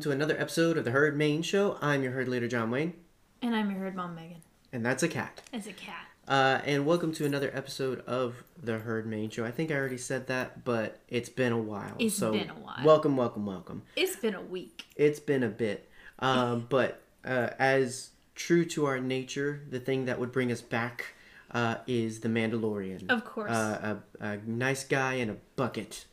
[0.00, 1.76] welcome to another episode of the Herd Main Show.
[1.82, 2.94] I'm your herd leader, John Wayne,
[3.42, 4.38] And I'm your herd mom, Megan.
[4.72, 5.42] and that's a cat.
[5.52, 6.06] It's a cat.
[6.26, 9.44] Uh, and welcome to another episode of the Herd Main Show.
[9.44, 11.96] I think I already said that, but it's been a while.
[11.98, 12.82] It's so been a while.
[12.82, 13.82] Welcome, welcome, welcome.
[13.94, 14.86] It's been a week.
[14.96, 15.86] It's been a bit,
[16.20, 21.12] um, but uh, as true to our nature, the thing that would bring us back
[21.50, 23.10] uh, is the Mandalorian.
[23.10, 23.50] Of course.
[23.50, 26.06] Uh, a, a nice guy and a bucket.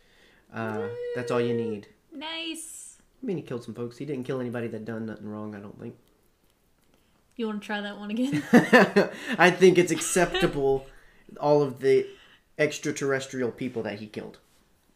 [0.53, 1.87] Uh, that's all you need.
[2.11, 2.86] Nice.
[3.21, 3.97] I mean, he killed some folks.
[3.97, 5.55] He didn't kill anybody that done nothing wrong.
[5.55, 5.95] I don't think.
[7.35, 8.43] You want to try that one again?
[9.37, 10.87] I think it's acceptable.
[11.39, 12.07] all of the
[12.57, 14.39] extraterrestrial people that he killed.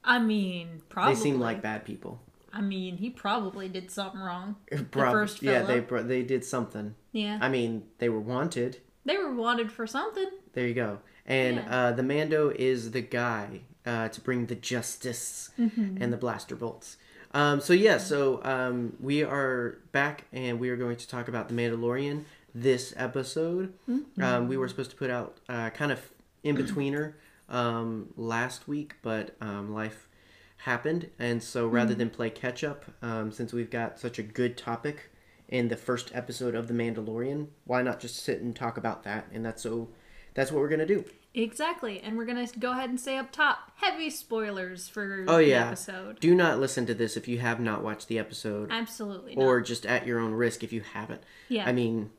[0.04, 1.14] I mean, probably.
[1.16, 2.20] They seem like bad people.
[2.54, 4.56] I mean, he probably did something wrong.
[4.92, 6.96] Prob- first yeah, they they did something.
[7.12, 7.38] Yeah.
[7.42, 8.78] I mean, they were wanted.
[9.06, 10.30] they were wanted for something.
[10.54, 11.00] There you go.
[11.26, 11.76] And Yeah.
[11.88, 15.98] uh, the Mando is the guy uh, to bring the justice Mm-hmm.
[16.02, 16.98] and the blaster bolts.
[17.34, 21.48] Um, so yeah, so um, we are back, and we are going to talk about
[21.48, 23.74] the Mandalorian this episode.
[23.90, 24.22] Mm-hmm.
[24.22, 26.02] Um, we were supposed to put out uh, kind of
[26.44, 27.14] in betweener
[27.50, 30.08] um, last week, but um, life
[30.58, 34.58] happened, and so rather than play catch up, um, since we've got such a good
[34.58, 35.10] topic
[35.48, 39.26] in the first episode of the Mandalorian, why not just sit and talk about that?
[39.34, 39.90] And that's so
[40.34, 41.06] that's what we're gonna do.
[41.34, 42.00] Exactly.
[42.02, 45.46] And we're going to go ahead and say up top heavy spoilers for Oh the
[45.48, 45.68] yeah.
[45.68, 46.20] episode.
[46.20, 49.36] Do not listen to this if you have not watched the episode, Absolutely.
[49.36, 49.44] Not.
[49.46, 51.22] or just at your own risk if you haven't.
[51.48, 51.66] yeah.
[51.68, 52.10] I mean,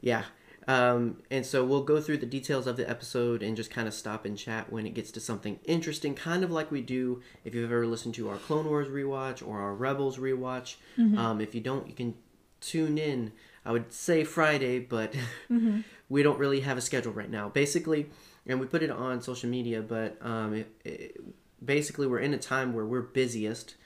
[0.00, 0.24] yeah.
[0.66, 3.92] Um, and so we'll go through the details of the episode and just kind of
[3.92, 7.54] stop and chat when it gets to something interesting, kind of like we do if
[7.54, 10.76] you've ever listened to our Clone Wars rewatch or our Rebels rewatch.
[10.98, 12.14] Um, if you don't, you can
[12.62, 13.32] tune in.
[13.66, 15.14] I would say Friday, but
[16.08, 17.50] we don't really have a schedule right now.
[17.50, 18.06] Basically,
[18.46, 21.20] and we put it on social media, but um, it, it,
[21.64, 23.76] basically we're in a time where we're busiest,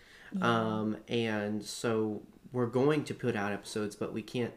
[0.42, 4.52] um, and so we're going to put out episodes, but we can't.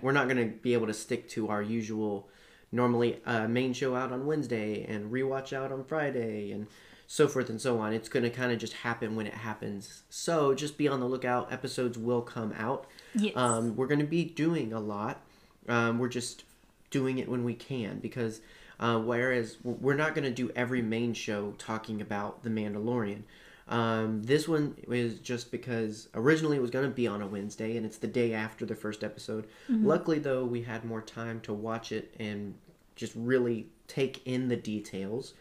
[0.00, 2.28] We're not going to be able to stick to our usual.
[2.72, 6.66] Normally, uh, main show out on Wednesday and rewatch out on Friday and
[7.06, 7.92] so forth and so on.
[7.92, 10.02] It's going to kind of just happen when it happens.
[10.10, 11.52] So just be on the lookout.
[11.52, 12.86] Episodes will come out.
[13.14, 13.36] yes.
[13.36, 15.20] Um, we're going to be doing a lot.
[15.68, 16.44] Um, we're just
[16.90, 18.40] doing it when we can because
[18.80, 23.22] uh, whereas we're not going to do every main show talking about the Mandalorian.
[23.66, 27.76] Um, this one is just because originally it was going to be on a Wednesday
[27.78, 29.46] and it's the day after the first episode.
[29.86, 32.54] Luckily, though, we had more time to watch it and
[32.94, 35.32] just really take in the details.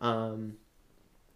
[0.00, 0.58] Um,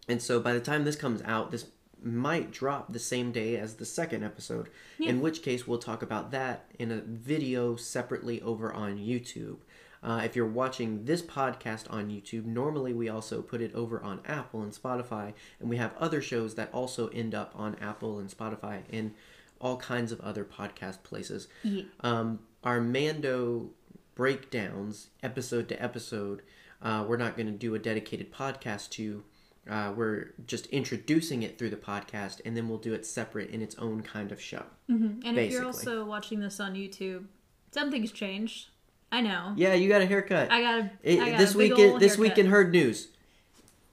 [0.07, 1.65] and so by the time this comes out, this
[2.01, 4.69] might drop the same day as the second episode,
[5.09, 9.57] in which case we'll talk about that in a video separately over on YouTube.
[10.01, 14.21] Uh, if you're watching this podcast on YouTube, normally we also put it over on
[14.25, 18.29] Apple and Spotify, and we have other shows that also end up on Apple and
[18.29, 19.13] Spotify and
[19.59, 21.47] all kinds of other podcast places.
[21.63, 21.83] Yeah.
[21.99, 23.71] Um, our Mando
[24.15, 26.41] breakdowns, episode to episode,
[26.81, 29.23] uh, we're not going to do a dedicated podcast to.
[29.69, 33.61] Uh, we're just introducing it through the podcast, and then we'll do it separate in
[33.61, 34.63] its own kind of show.
[34.89, 35.21] Mhm.
[35.25, 37.25] And if you're also watching this on YouTube,
[37.71, 38.68] something's changed.
[39.11, 39.53] I know.
[39.55, 40.51] Yeah, you got a haircut.
[40.51, 43.07] I got a, It- I got this a week, in, this week in Herd News,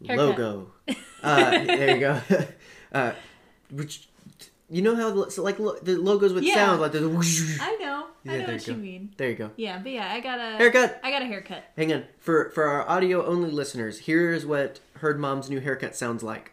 [0.06, 0.26] Haircut.
[0.38, 0.72] logo.
[1.22, 2.20] Uh, there you go.
[2.92, 3.12] uh,
[3.70, 4.08] which
[4.68, 6.54] you know how so like lo- the logos would Yeah.
[6.54, 7.58] sound like the whoosh.
[7.60, 8.06] I know.
[8.24, 9.14] Yeah, I know what you you mean.
[9.16, 9.50] There you go.
[9.56, 11.00] Yeah, but yeah, I got a Haircut.
[11.02, 11.64] I got a haircut.
[11.76, 14.00] Hang on for for our audio only listeners.
[14.00, 16.52] Here's what Herd Mom's new haircut sounds like.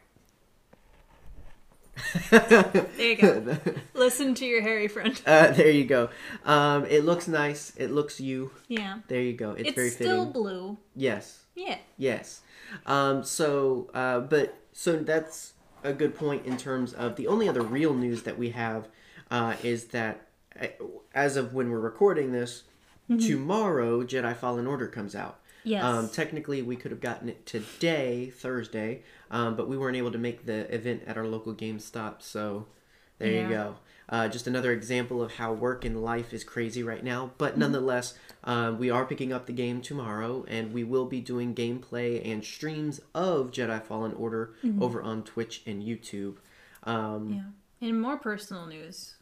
[2.30, 3.58] There you go.
[3.94, 5.20] Listen to your hairy friend.
[5.26, 6.09] Uh, there you go.
[6.46, 7.74] Um, it looks nice.
[7.78, 8.52] It looks you.
[8.68, 9.00] Yeah.
[9.08, 9.52] There you go.
[9.52, 10.34] It's, It's, very still fitting.
[10.34, 10.78] blue.
[10.96, 11.44] Yes.
[11.56, 11.78] Yeah.
[11.98, 12.42] Yes.
[12.86, 17.62] Um, so, uh, but so that's a good point in terms of the only other
[17.62, 18.88] real news that we have
[19.30, 20.28] uh, is that
[20.60, 20.68] uh,
[21.14, 22.64] as of when we're recording this,
[23.20, 25.40] tomorrow Jedi Fallen Order comes out.
[25.63, 25.83] Yes.
[25.83, 29.01] Um, technically, we could have gotten it today, Thursday,
[29.31, 32.21] um, but we weren't able to make the event at our local GameStop.
[32.21, 32.65] So
[33.19, 33.44] there Yeah.
[33.44, 33.75] you go.
[34.10, 37.27] Uh, just another example of how work and life is crazy right now.
[37.27, 37.33] Mm-hmm.
[37.38, 41.56] But nonetheless, uh, we are picking up the game tomorrow, and we will be doing
[41.56, 44.83] gameplay and streams of Jedi Fallen Order Mm-hmm.
[44.83, 46.36] over on Twitch and YouTube.
[46.83, 47.33] Um,
[47.81, 47.88] yeah.
[47.88, 49.16] In more personal news,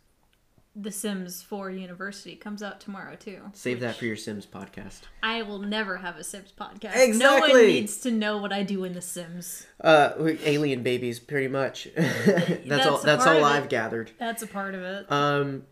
[0.73, 3.41] The Sims 4 University comes out tomorrow too.
[3.53, 5.01] Save that for your Sims podcast.
[5.21, 7.17] I will never have a Sims podcast.
[7.17, 9.67] No one needs to know what I do in The Sims.
[9.83, 10.11] Uh,
[10.45, 11.89] alien babies, pretty much.
[11.93, 12.99] that's, That's all.
[12.99, 13.43] That's all.
[13.43, 14.11] I've gathered.
[14.17, 15.11] That's a part of it.
[15.11, 15.63] Um,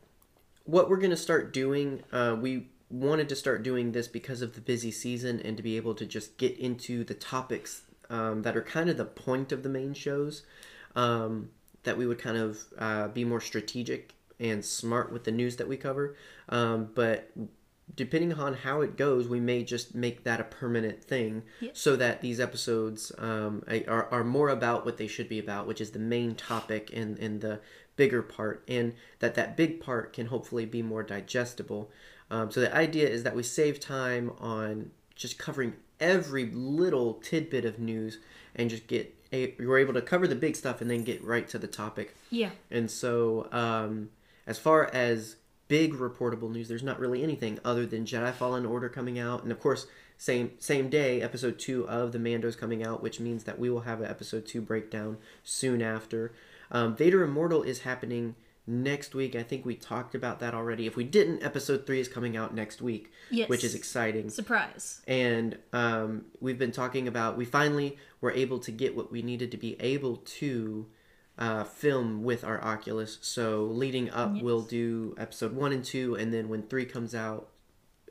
[0.66, 4.62] what we're gonna start doing, uh, we wanted to start doing this because of the
[4.62, 8.62] busy season and to be able to just get into the topics um, that are
[8.62, 10.44] kind of the point of the main shows.
[10.96, 11.52] Um,
[11.84, 15.68] that we would kind of uh, be more strategic and smart with the news that
[15.68, 16.16] we cover.
[16.48, 17.32] Um, but
[17.96, 21.44] depending on how it goes, we may just make that a permanent thing
[21.74, 25.82] so that these episodes um, are, are more about what they should be about, which
[25.82, 27.60] is the main topic and, and the
[27.96, 31.92] bigger part, and that that big part can hopefully be more digestible.
[32.32, 37.66] Um, so the idea is that we save time on just covering every little tidbit
[37.66, 38.20] of news
[38.56, 41.48] and just get a, we're able to cover the big stuff and then get right
[41.50, 42.16] to the topic.
[42.30, 42.52] Yeah.
[42.72, 44.10] And so, um,
[44.50, 45.36] as far as
[45.68, 49.52] big reportable news, there's not really anything other than Jedi Fallen Order coming out, and
[49.52, 49.86] of course,
[50.18, 53.82] same same day, episode two of the Mando's coming out, which means that we will
[53.82, 56.34] have an episode two breakdown soon after.
[56.72, 58.36] Um, Vader Immortal is happening
[58.68, 59.36] next week.
[59.36, 60.86] I think we talked about that already.
[60.86, 63.50] If we didn't, episode three is coming out next week, Yes.
[63.50, 65.02] which is exciting Surprise.
[65.08, 69.50] and um, we've been talking about we finally were able to get what we needed
[69.52, 70.86] to be able to
[71.40, 73.18] uh, film with our oculus.
[73.22, 74.44] So leading up Yes.
[74.44, 77.48] we'll do episode one and two and then when three comes out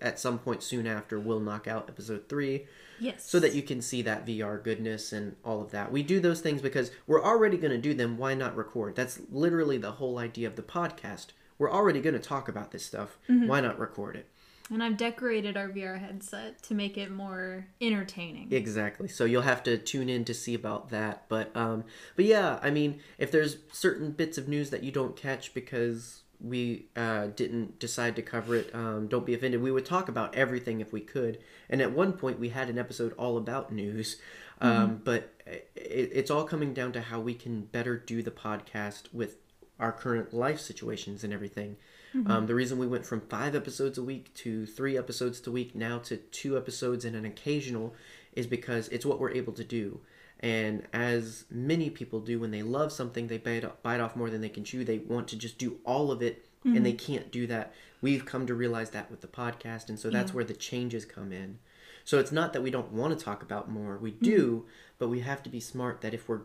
[0.01, 2.67] at some point soon after we'll knock out episode three.
[3.01, 3.25] Yes.
[3.31, 5.93] so that you can see that vr goodness and all of that.
[5.93, 8.19] We do those things because we're already going to do them.
[8.19, 8.97] Why not record?
[8.97, 11.27] That's literally the whole idea of the podcast.
[11.59, 13.17] We're already going to talk about this stuff.
[13.29, 14.27] Why not record it
[14.71, 18.53] And I've decorated our VR headset to make it more entertaining.
[18.53, 19.09] Exactly.
[19.09, 21.25] So you'll have to tune in to see about that.
[21.29, 21.85] But um
[22.17, 26.23] but yeah, I mean, if there's certain bits of news that you don't catch because
[26.41, 29.61] we uh, didn't decide to cover it, um, don't be offended.
[29.61, 31.39] We would talk about everything if we could.
[31.69, 34.21] And at one point, we had an episode all about news.
[34.61, 39.13] Um, But it, it's all coming down to how we can better do the podcast
[39.13, 39.37] with
[39.81, 41.77] our current life situations and everything.
[42.15, 42.31] Mm-hmm.
[42.31, 45.75] Um, the reason we went from five episodes a week to three episodes a week
[45.75, 47.95] now to two episodes and an occasional
[48.33, 50.01] is because it's what we're able to do.
[50.41, 54.41] And as many people do when they love something, they bite, bite off more than
[54.41, 54.85] they can chew.
[54.85, 56.85] They want to just do all of it, and mm-hmm.
[56.85, 57.75] they can't do that.
[58.01, 60.37] We've come to realize that with the podcast, and so that's Yeah.
[60.37, 61.59] where the changes come in.
[62.05, 63.99] So it's not that we don't want to talk about more.
[63.99, 64.25] We mm-hmm.
[64.25, 64.67] do,
[64.99, 66.43] but we have to be smart that if we're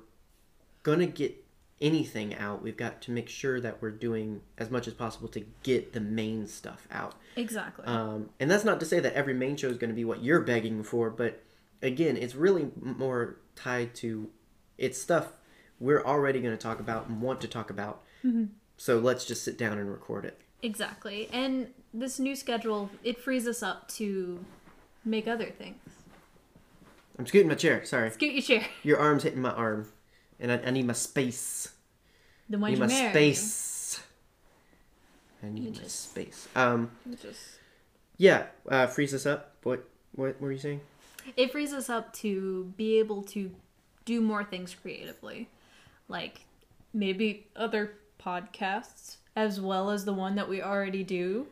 [0.81, 1.42] gonna get
[1.81, 5.43] anything out, we've got to make sure that we're doing as much as possible to
[5.63, 7.15] get the main stuff out.
[7.35, 7.85] Exactly.
[7.85, 10.23] Um, and that's not to say that every main show is going to be what
[10.23, 11.41] you're begging for, but
[11.81, 14.29] again, it's really more tied to
[14.77, 15.33] it's stuff
[15.79, 18.01] we're already going to talk about and want to talk about.
[18.77, 20.39] So let's just sit down and record it.
[20.61, 21.27] exactly.
[21.33, 24.43] And this new schedule, it frees us up to
[25.03, 25.77] make other things.
[27.19, 27.83] I'm scooting my chair.
[27.85, 28.67] Sorry, Scoot your chair.
[28.81, 29.91] your arm's hitting my arm,
[30.39, 31.69] and I, I need my space.
[32.49, 33.11] The I one need you my marry.
[33.11, 33.99] space.
[35.43, 36.47] I need You my just- space.
[36.55, 36.91] Um,
[37.21, 37.39] Just
[38.17, 39.55] yeah, uh, frees us up.
[39.63, 40.81] What what were you saying?
[41.37, 43.49] it frees us up to be able to
[44.03, 45.47] do more things creatively
[46.09, 46.41] like
[46.93, 51.47] maybe other podcasts as well as the one that we already do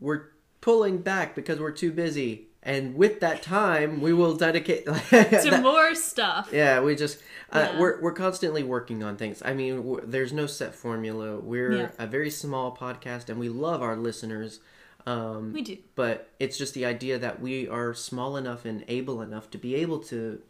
[0.00, 0.28] we're
[0.62, 5.60] pulling back because we're too busy and with that time we will dedicate to that-
[5.62, 7.18] more stuff yeah we just
[7.52, 7.80] uh, Yeah.
[7.80, 11.90] we're, we're constantly working on things i mean there's no set formula we're Yeah.
[11.98, 14.60] a very small podcast and we love our listeners
[15.06, 19.20] um, we do but it's just the idea that we are small enough and able
[19.20, 20.40] enough to be able to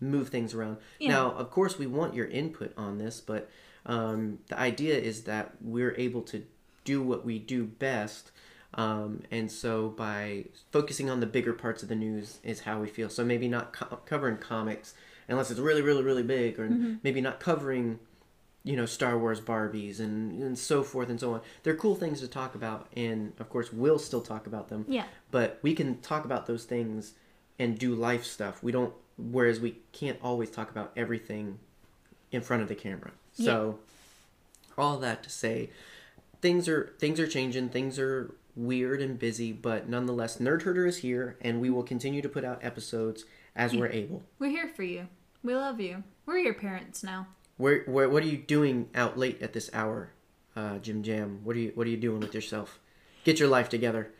[0.00, 0.76] move things around.
[1.00, 1.08] Yeah.
[1.08, 3.50] Now, of course, we want your input on this, but
[3.84, 6.44] um, the idea is that we're able to
[6.84, 8.30] do what we do best.
[8.74, 12.88] Um, and so by focusing on the bigger parts of the news is how we
[12.88, 13.08] feel.
[13.08, 14.94] So maybe not co- covering comics
[15.26, 16.68] unless it's really, really, really big, or
[17.02, 17.98] maybe not covering
[18.64, 21.40] you know Star Wars Barbies and and so forth and so on.
[21.62, 24.84] They're cool things to talk about, and of course we'll still talk about them.
[24.88, 27.14] yeah But we can talk about those things
[27.58, 28.62] and do life stuff.
[28.62, 28.92] We don't.
[29.16, 31.58] Whereas we can't always talk about everything
[32.30, 33.12] in front of the camera.
[33.32, 33.78] So
[34.76, 35.70] all that to say,
[36.40, 37.70] things are things are changing.
[37.70, 42.20] Things are weird and busy, but nonetheless, Nerd Herder is here, and we will continue
[42.22, 43.24] to put out episodes
[43.54, 44.22] as we're able.
[44.38, 45.08] we're here for you
[45.42, 49.40] we love you we're your parents now Where, where what are you doing out late
[49.42, 50.12] at this hour,
[50.56, 51.40] uh, Jim Jam?
[51.44, 52.78] What are you What are you doing with yourself?
[53.24, 54.12] Get your life together.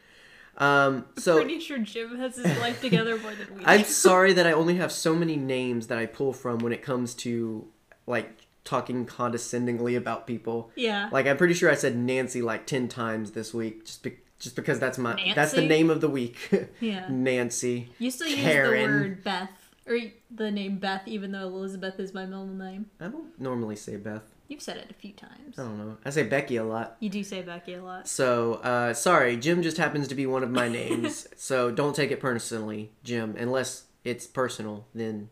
[0.57, 4.33] Um, so pretty sure jim has his life together more than we do I'm sorry
[4.33, 7.68] that I only have so many names that I pull from when it comes to
[8.09, 8.28] like
[8.64, 10.71] talking condescendingly about people.
[10.75, 14.18] yeah Like I'm pretty sure I said Nancy like ten times this week, just be-
[14.38, 16.37] just because that's my that's the name of the week.
[16.80, 17.07] Yeah.
[17.09, 17.90] Nancy.
[17.99, 18.54] you still use the
[18.87, 19.50] word beth
[19.87, 19.99] or
[20.30, 24.23] the name beth even though elizabeth is my middle name I don't normally say Beth.
[24.49, 25.97] you've said it a few times I don't know.
[26.04, 26.97] I say Becky a lot.
[27.00, 30.42] you do say becky a lot So, uh, sorry, Jim just happens to be one
[30.42, 31.26] of my names.
[31.37, 33.35] so don't take it personally, Jim.
[33.38, 35.30] Unless it's personal, then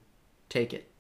[0.49, 0.91] take it.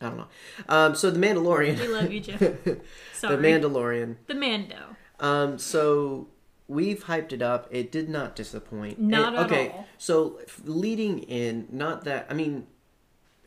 [0.00, 0.28] I don't know.
[0.68, 1.78] Um, so the Mandalorian.
[1.80, 2.38] we love you jim
[3.14, 3.34] Sorry.
[3.36, 4.16] the Mandalorian.
[4.26, 4.76] the mando
[5.20, 6.28] Um, so
[6.68, 7.68] we've hyped it up.
[7.70, 8.98] It did not disappoint.
[9.00, 9.86] Not And- at okay, all.
[9.98, 12.66] so leading in, not that I mean,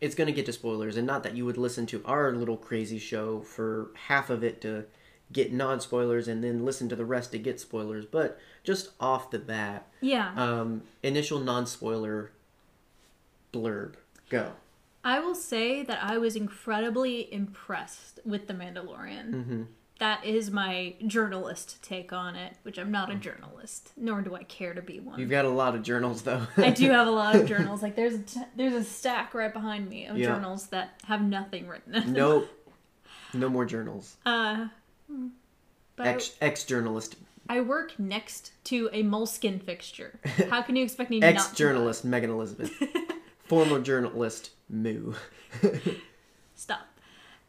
[0.02, 3.00] it's gonna get to spoilers, and not that you would listen to our little crazy
[3.00, 4.86] show for half of it to
[5.32, 9.30] get non spoilers and then listen to the rest to get spoilers, but just off
[9.30, 10.34] the bat, Yeah.
[10.36, 12.32] um, initial non spoiler
[13.54, 13.94] blurb.
[14.30, 14.54] Go.
[15.04, 19.30] I will say that I was incredibly impressed with The Mandalorian.
[19.34, 19.64] Mm-hmm.
[20.00, 24.44] That is my journalist take on it, which I'm not a journalist, nor do I
[24.44, 25.20] care to be one.
[25.20, 26.48] You've got a lot of journals though.
[26.58, 27.84] I do have a lot of journals.
[27.84, 30.28] Like there's a t- there's a stack right behind me of Yeah.
[30.28, 32.14] journals that have nothing written in them.
[32.14, 32.50] nope.
[33.34, 34.16] No more journals.
[34.26, 34.70] Uh,
[35.96, 37.16] but Ex ex journalist.
[37.48, 40.20] I work next to a moleskin fixture.
[40.50, 42.72] How can you expect me not Ex journalist Megan Elizabeth.
[43.48, 45.14] Former journalist Moo.
[46.56, 46.88] Stop.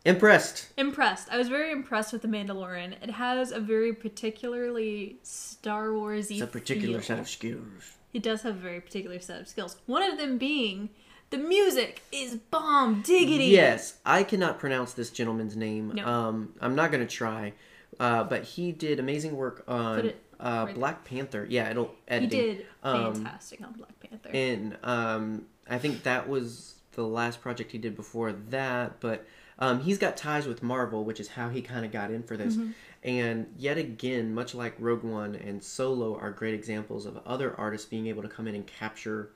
[0.04, 0.69] Impressed.
[0.78, 1.28] Impressed.
[1.30, 2.95] I was very impressed with the Mandalorian.
[3.02, 6.33] It has a very particularly Star Warsy.
[6.33, 7.07] It's a particular feel.
[7.07, 7.97] set of skills.
[8.12, 9.76] It does have a very particular set of skills.
[9.87, 10.88] One of them being
[11.28, 13.47] the music is bomb diggity.
[13.47, 15.92] Yes, I cannot pronounce this gentleman's name.
[15.95, 16.07] No.
[16.07, 17.52] Um, I'm not gonna try.
[17.99, 21.47] Uh, but he did amazing work on uh, right Black Panther.
[21.49, 22.40] Yeah, it'll he editing.
[22.40, 24.30] did Um, fantastic on Black Panther.
[24.33, 29.00] and um, I think that was the last project he did before that.
[29.00, 29.26] But
[29.61, 32.37] um, he's got ties with Marvel, which is how he kind of got in for
[32.37, 32.57] this.
[32.57, 32.71] Mm-hmm.
[33.02, 37.87] And yet again, much like Rogue One and Solo are great examples of other artists
[37.88, 39.31] being able to come in and capture,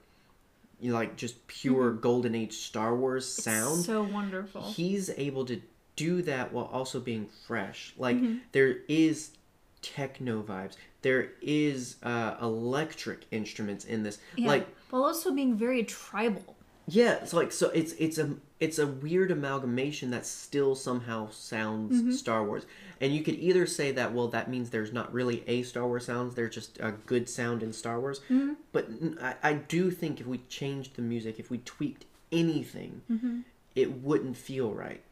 [0.80, 3.72] you know, like just pure golden age Star Wars sound.
[3.78, 3.82] Mm-hmm.
[3.82, 4.62] so wonderful.
[4.62, 5.60] He's able to
[5.96, 7.94] do that while also being fresh.
[7.96, 8.38] Like Mm-hmm.
[8.52, 9.30] there is
[9.80, 10.76] techno vibes.
[11.02, 14.18] There is uh, electric instruments in this.
[14.36, 14.48] Yeah.
[14.48, 16.56] Like while also being very tribal.
[16.86, 18.30] yeah, it's like so it's it's a
[18.64, 22.12] it's a weird amalgamation that still somehow sounds Mm-hmm.
[22.12, 22.64] Star Wars.
[23.00, 26.06] And you could either say that well that means there's not really a Star Wars
[26.06, 28.20] sounds, there's just a good sound in Star Wars.
[28.30, 28.52] Mm-hmm.
[28.72, 28.88] But
[29.42, 33.40] I do think if we changed the music, if we tweaked anything, Mm-hmm.
[33.74, 35.02] it wouldn't feel right.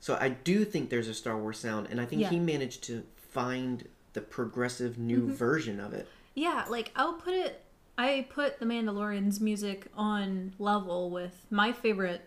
[0.00, 2.30] So I do think there's a Star Wars sound and I think Yeah.
[2.30, 5.32] he managed to find the progressive new Mm-hmm.
[5.46, 6.06] version of it.
[6.34, 7.62] Yeah, like I'll put it.
[7.98, 12.22] I put the Mandalorian's music on level with my favorite,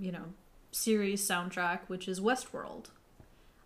[0.00, 0.34] you know,
[0.70, 2.86] series soundtrack, which is Westworld.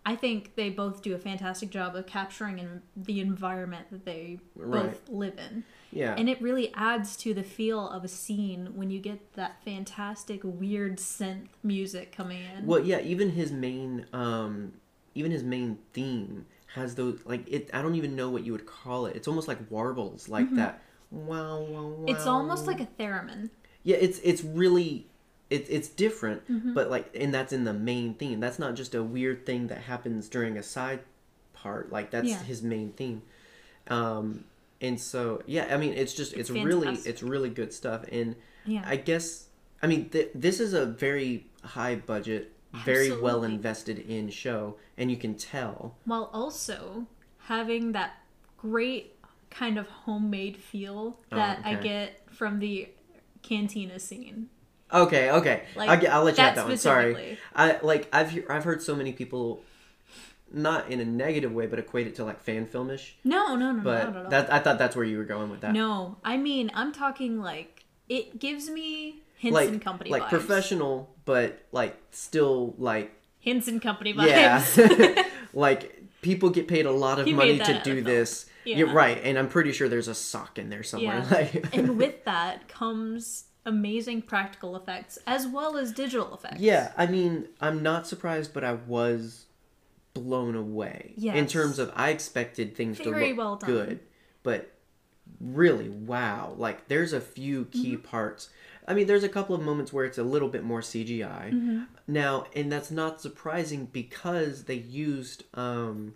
[0.04, 4.40] I think they both do a fantastic job of capturing in the environment that they
[4.56, 4.90] Right.
[4.90, 5.62] both live in.
[5.92, 6.16] Yeah.
[6.18, 10.40] And it really adds to the feel of a scene when you get that fantastic,
[10.42, 12.66] weird synth music coming in.
[12.66, 14.72] Well, yeah, even his main, um,
[15.14, 17.70] even his main theme has those like it.
[17.72, 19.14] I don't even know what you would call it.
[19.14, 20.82] It's almost like warbles, like that.
[21.12, 21.80] Wow, wow, wow.
[21.80, 22.08] Mm-hmm.
[22.08, 23.50] It's almost like a theremin.
[23.84, 23.96] yeah.
[24.00, 25.06] It's it's really
[25.52, 26.72] it's it's different, Mm-hmm.
[26.74, 28.40] but like, and that's in the main theme.
[28.40, 31.00] That's not just a weird thing that happens during a side
[31.52, 31.92] part.
[31.92, 32.42] Like that's Yeah.
[32.42, 33.22] his main theme.
[33.88, 34.44] Um,
[34.80, 38.04] and so yeah, I mean, it's just it's, It's really it's really good stuff.
[38.10, 38.82] And Yeah.
[38.86, 39.46] I guess
[39.82, 42.52] I mean th- this is a very high budget,
[42.84, 45.96] very well invested in show, and you can tell.
[46.04, 47.06] while also
[47.46, 48.12] having that
[48.56, 49.16] great
[49.50, 52.88] kind of homemade feel Oh, that I get from the
[53.42, 54.48] cantina scene.
[54.92, 56.76] Okay, okay, Like, I'll, get, I'll let you have that one.
[56.76, 57.38] Sorry.
[57.54, 59.62] I like I've I've heard so many people,
[60.52, 63.12] not in a negative way, but equate it to like fan filmish.
[63.24, 64.30] No, no, no, But at all.
[64.30, 65.72] that I thought that's where you were going with that.
[65.72, 70.28] no, I mean I'm talking like it gives me Henson like and Company like vibes.
[70.28, 74.76] professional, but like still like Henson and Company vibes.
[74.76, 75.22] yeah,
[75.54, 78.46] like people get paid a lot of He money to do this.
[78.64, 78.76] Yeah.
[78.76, 81.24] You're right, and I'm pretty sure there's a sock in there somewhere.
[81.28, 81.28] Yeah.
[81.36, 86.60] Like, and with that comes amazing practical effects as well as digital effects.
[86.60, 89.46] yeah, I mean, I'm not surprised, but I was
[90.14, 93.70] blown away in terms of I expected things Very to look well done.
[93.70, 94.00] good,
[94.42, 94.72] but
[95.40, 96.54] really, wow!
[96.58, 98.02] Like, there's a few key Mm-hmm.
[98.02, 98.50] parts.
[98.86, 101.52] I mean, there's a couple of moments where it's a little bit more CGI.
[101.52, 101.82] Mm-hmm.
[102.08, 106.14] Now, and that's not surprising because they used um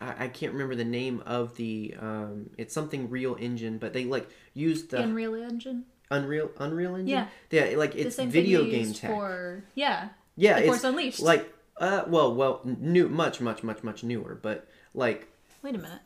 [0.00, 4.04] I, I can't remember the name of the um it's something real engine, but they
[4.04, 5.84] like used The Unreal Engine.
[6.10, 7.08] Unreal Unreal Engine.
[7.08, 7.26] Yeah.
[7.50, 9.10] Yeah, like The it's video game tech.
[9.10, 10.08] for yeah.
[10.36, 11.20] yeah, it's Force Unleashed.
[11.20, 15.28] like uh well well new much much much much newer, but like
[15.62, 16.00] Wait a minute.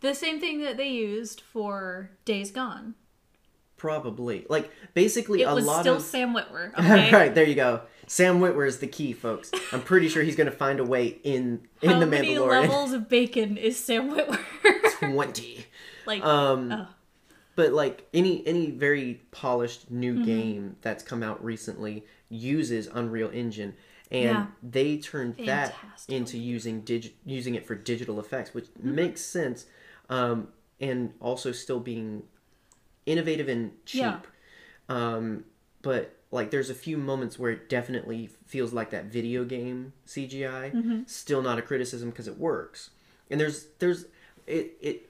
[0.00, 2.94] The same thing that they used for Days Gone.
[3.76, 6.72] probably like basically It a was lot still of Sam Witwer.
[6.78, 7.12] Okay.
[7.12, 7.82] right there you go.
[8.06, 9.52] Sam Witwer is the key, folks.
[9.72, 12.62] I'm pretty sure he's gonna find a way in in How the many Mandalorian.
[12.62, 14.38] levels of bacon is Sam Witwer?
[15.12, 15.64] Twenty.
[16.06, 16.86] like, Um, oh.
[17.56, 20.24] But like any any very polished new Mm-hmm.
[20.24, 23.74] game that's come out recently uses Unreal Engine,
[24.10, 24.46] and Yeah.
[24.62, 25.74] they turned that
[26.08, 28.94] into using dig- using it for digital effects, which Mm-hmm.
[28.94, 29.66] makes sense,
[30.08, 30.48] um,
[30.80, 32.22] and also still being
[33.06, 34.00] innovative and cheap.
[34.02, 34.18] Yeah.
[34.88, 35.44] Um,
[35.82, 40.72] but like, there's a few moments where it definitely feels like that video game CGI.
[40.72, 41.00] Mm-hmm.
[41.06, 42.90] Still not a criticism because it works,
[43.30, 44.04] and there's there's
[44.46, 45.09] it it.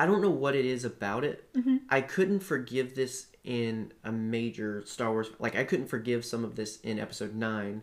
[0.00, 1.44] I don't know what it is about it.
[1.54, 1.76] Mm-hmm.
[1.88, 5.30] I couldn't forgive this in a major Star Wars.
[5.38, 7.82] Like I couldn't forgive some of this in Episode Nine,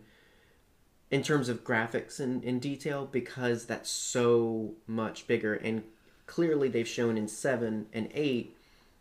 [1.12, 5.54] in terms of graphics and in detail, because that's so much bigger.
[5.54, 5.84] And
[6.26, 8.54] clearly, they've shown in seven and 8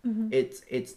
[0.07, 0.29] Mm-hmm.
[0.31, 0.95] it's it's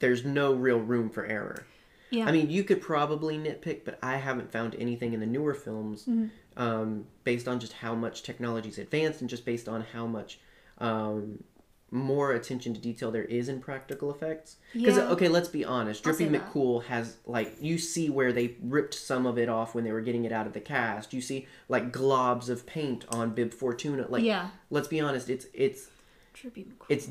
[0.00, 1.64] there's no real room for error.
[2.10, 2.26] Yeah.
[2.26, 6.06] I mean, you could probably nitpick, but I haven't found anything in the newer films
[6.06, 6.26] Mm-hmm.
[6.60, 10.40] um, based on just how much technology's advanced and just based on how much
[10.78, 11.42] um,
[11.90, 14.56] more attention to detail there is in practical effects.
[14.72, 15.08] Because Yeah.
[15.10, 16.52] okay, let's be honest, Drippy say that.
[16.52, 20.00] McCool has like you see where they ripped some of it off when they were
[20.00, 21.12] getting it out of the cast.
[21.14, 24.06] You see like globs of paint on Bib Fortuna.
[24.08, 24.50] Like, Yeah.
[24.70, 25.88] let's be honest, it's it's
[26.34, 26.86] Trippy McCool.
[26.88, 27.06] it's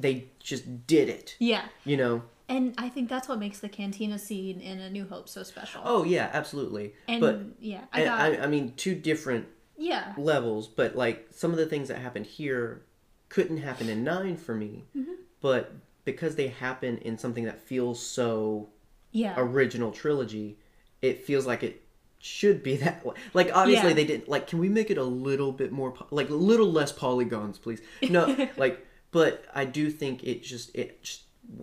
[0.00, 1.36] they just did it.
[1.38, 1.66] Yeah.
[1.84, 2.22] You know.
[2.48, 5.82] And I think that's what makes the cantina scene in A New Hope so special.
[5.84, 6.94] Oh yeah, absolutely.
[7.06, 9.46] and but yeah, I I, got I, I mean, two different
[9.76, 10.14] yeah.
[10.16, 12.82] levels, but like some of the things that happened here
[13.28, 14.84] couldn't happen in nine for me.
[14.96, 15.12] Mm-hmm.
[15.40, 15.72] But
[16.04, 18.68] because they happen in something that feels so
[19.12, 19.34] Yeah.
[19.36, 20.58] original trilogy,
[21.02, 21.82] it feels like it
[22.18, 23.14] should be that way.
[23.34, 23.94] Like obviously Yeah.
[23.94, 26.70] they didn't like can we make it a little bit more po- like a little
[26.70, 27.80] less polygons please.
[28.08, 31.22] No, like but I do think it just it just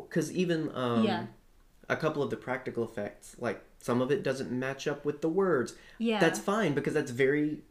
[0.09, 1.25] cuz even um Yeah.
[1.89, 5.27] a couple of the practical effects like some of it doesn't match up with the
[5.29, 5.75] words.
[5.97, 6.19] Yeah.
[6.19, 7.63] That's fine because that's very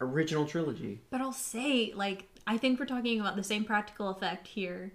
[0.00, 1.00] original trilogy.
[1.10, 4.92] But I'll say, like, I think we're talking about the same practical effect here.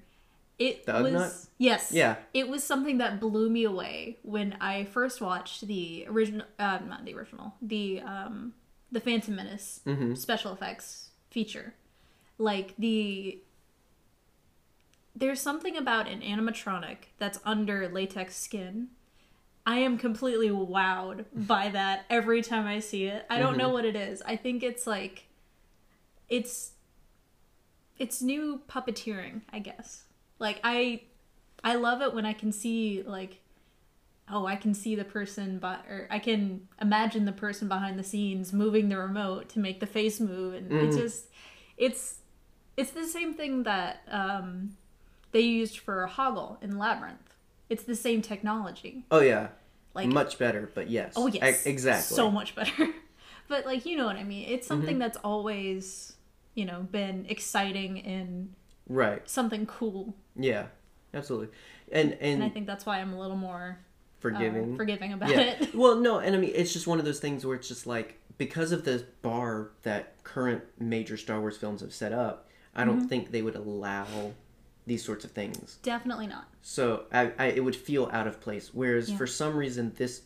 [0.60, 1.48] It The was Ugnaught?
[1.60, 2.16] yes, Yeah.
[2.34, 7.06] It was something that blew me away when I first watched the original, uh, not
[7.06, 8.54] the original, the um,
[8.92, 10.16] the Phantom Menace Mm-hmm.
[10.16, 11.74] special effects feature.
[12.40, 13.40] Like the
[15.16, 18.90] there's something about an animatronic that's under latex skin.
[19.66, 23.26] I am completely wowed by that every time I see it.
[23.30, 24.22] I don't know what it is.
[24.22, 25.26] I think it's like
[26.30, 26.72] it's
[28.00, 30.04] it's new puppeteering, I guess.
[30.40, 31.02] Like I
[31.64, 33.40] I love it when I can see like
[34.30, 38.04] oh, I can see the person but or I can imagine the person behind the
[38.04, 41.26] scenes moving the remote to make the face move and it's just
[41.78, 42.18] it's
[42.76, 44.76] it's the same thing that um
[45.32, 47.34] they used for Hoggle in Labyrinth.
[47.70, 49.06] It's the same technology.
[49.12, 49.50] Oh yeah.
[49.94, 51.14] Like Much better, but yes.
[51.16, 52.16] Oh yes, E- exactly.
[52.16, 52.90] So much better.
[53.48, 54.48] but like you know what I mean.
[54.50, 55.00] It's something Mm-hmm.
[55.00, 56.14] that's always
[56.58, 58.54] you know been exciting and
[58.90, 59.22] right.
[59.30, 60.66] something cool, Yeah.
[61.14, 61.48] Absolutely.
[61.92, 64.76] And and, and I think that's why I'm a little more uh, forgiving.
[64.76, 65.40] forgiving about yeah.
[65.62, 65.74] it.
[65.74, 68.20] well, no, and I mean it's just one of those things where it's just like
[68.38, 73.00] because of the bar that current major Star Wars films have set up, I don't
[73.00, 73.08] Mm-hmm.
[73.08, 74.06] think they would allow
[74.86, 75.78] these sorts of things.
[75.82, 76.46] Definitely not.
[76.62, 78.74] So I, I it would feel out of place.
[78.74, 79.18] Whereas Yeah.
[79.18, 80.24] for some reason this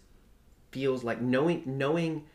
[0.71, 2.25] feels like knowing knowing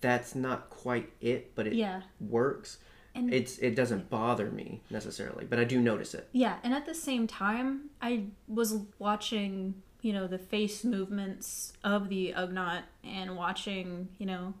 [0.00, 1.78] that's not quite it, but it Mm-hmm.
[1.80, 2.02] Yeah.
[2.20, 2.78] works.
[3.14, 6.28] And- it's it doesn't bother me necessarily, but I do notice it.
[6.32, 12.08] Yeah, and at the same time, I was watching, you know, the face movements of
[12.08, 14.54] the Ugnaught and watching, you know,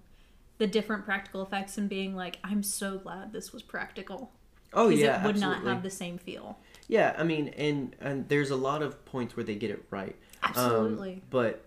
[0.58, 4.30] the different practical effects and being like, I'm so glad this was practical.
[4.74, 5.64] Oh Because yeah, it would absolutely.
[5.64, 6.58] not have the same feel.
[6.88, 10.16] Yeah, I mean, and and there's a lot of points where they get it right.
[10.42, 11.22] Um, Absolutely.
[11.30, 11.64] but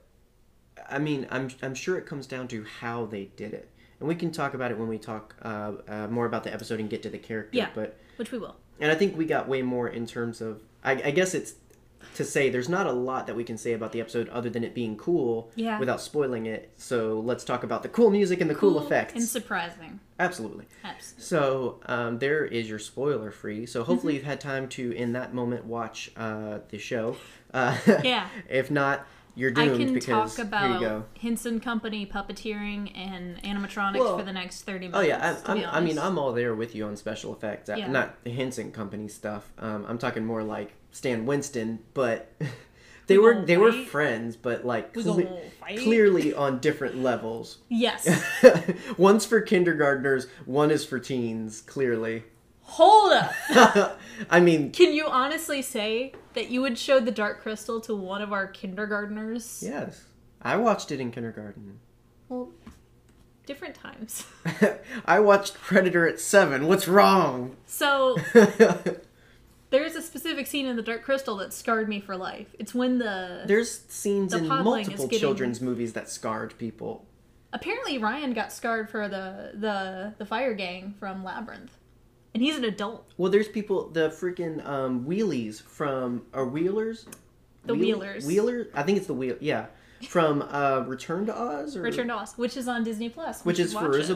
[0.90, 4.16] I mean, I'm I'm sure it comes down to how they did it, and we
[4.16, 7.04] can talk about it when we talk uh, uh, more about the episode and get
[7.04, 7.58] to the character.
[7.58, 7.70] Yeah.
[7.74, 8.56] But Which we will.
[8.80, 10.62] and I think we got way more in terms of.
[10.84, 11.56] I, I guess it's
[12.14, 14.64] to say there's not a lot that we can say about the episode other than
[14.64, 15.80] it being cool Yeah.
[15.80, 16.70] without spoiling it.
[16.78, 19.14] So let's talk about the cool music and the cool, effects.
[19.16, 20.00] And surprising.
[20.20, 20.66] Absolutely.
[20.84, 21.24] Absolutely.
[21.24, 23.66] So um, there is your spoiler free.
[23.66, 27.18] So hopefully you've had time to, in that moment, watch uh, the show.
[27.54, 28.28] Uh, Yeah.
[28.50, 30.88] if not, you're I can because talk here you go.
[30.88, 34.98] about Henson Company puppeteering and animatronics Well, for the next 30 minutes.
[34.98, 36.00] Oh yeah, be I'm, I mean.
[36.00, 37.70] I'm all there with you on special effects.
[37.70, 37.88] Uh, Yeah.
[37.88, 39.52] Not the Henson Company stuff.
[39.60, 42.32] Um, I'm talking more like Stan Winston, but
[43.08, 45.42] they We were they were friends, but like cle-
[45.78, 47.58] clearly on different levels.
[47.70, 48.08] Yes.
[48.98, 51.62] One's for kindergartners, one is for teens.
[51.62, 52.24] Clearly,
[52.68, 54.00] Hold up.
[54.30, 58.22] I mean, Can you honestly say that you would show the Dark Crystal to one
[58.22, 59.64] of our kindergartners?
[59.66, 60.04] yes,
[60.42, 61.80] I watched it in kindergarten.
[62.30, 62.50] Well,
[63.46, 64.26] different times.
[65.06, 66.68] I watched Predator at seven.
[66.68, 67.56] What's wrong?
[67.66, 68.18] So
[69.70, 72.48] there's a specific scene in the Dark Crystal that scarred me for life.
[72.60, 77.06] It's when the There's scenes The in multiple getting- children's movies that scarred people.
[77.54, 81.78] Apparently, Ryan got scarred for the the the fire gang from Labyrinth,
[82.36, 83.12] and he's an adult.
[83.18, 87.08] Well, there's people the freaking um, wheelies from or wheelers.
[87.66, 88.28] The Wheel- Wheelers.
[88.28, 88.68] Wheeler.
[88.76, 89.38] I think it's the wheel.
[89.40, 89.66] Yeah,
[90.08, 93.58] from uh, Return to Oz or Return to Oz, which is on Disney Plus, which
[93.58, 94.10] is watch Fairuza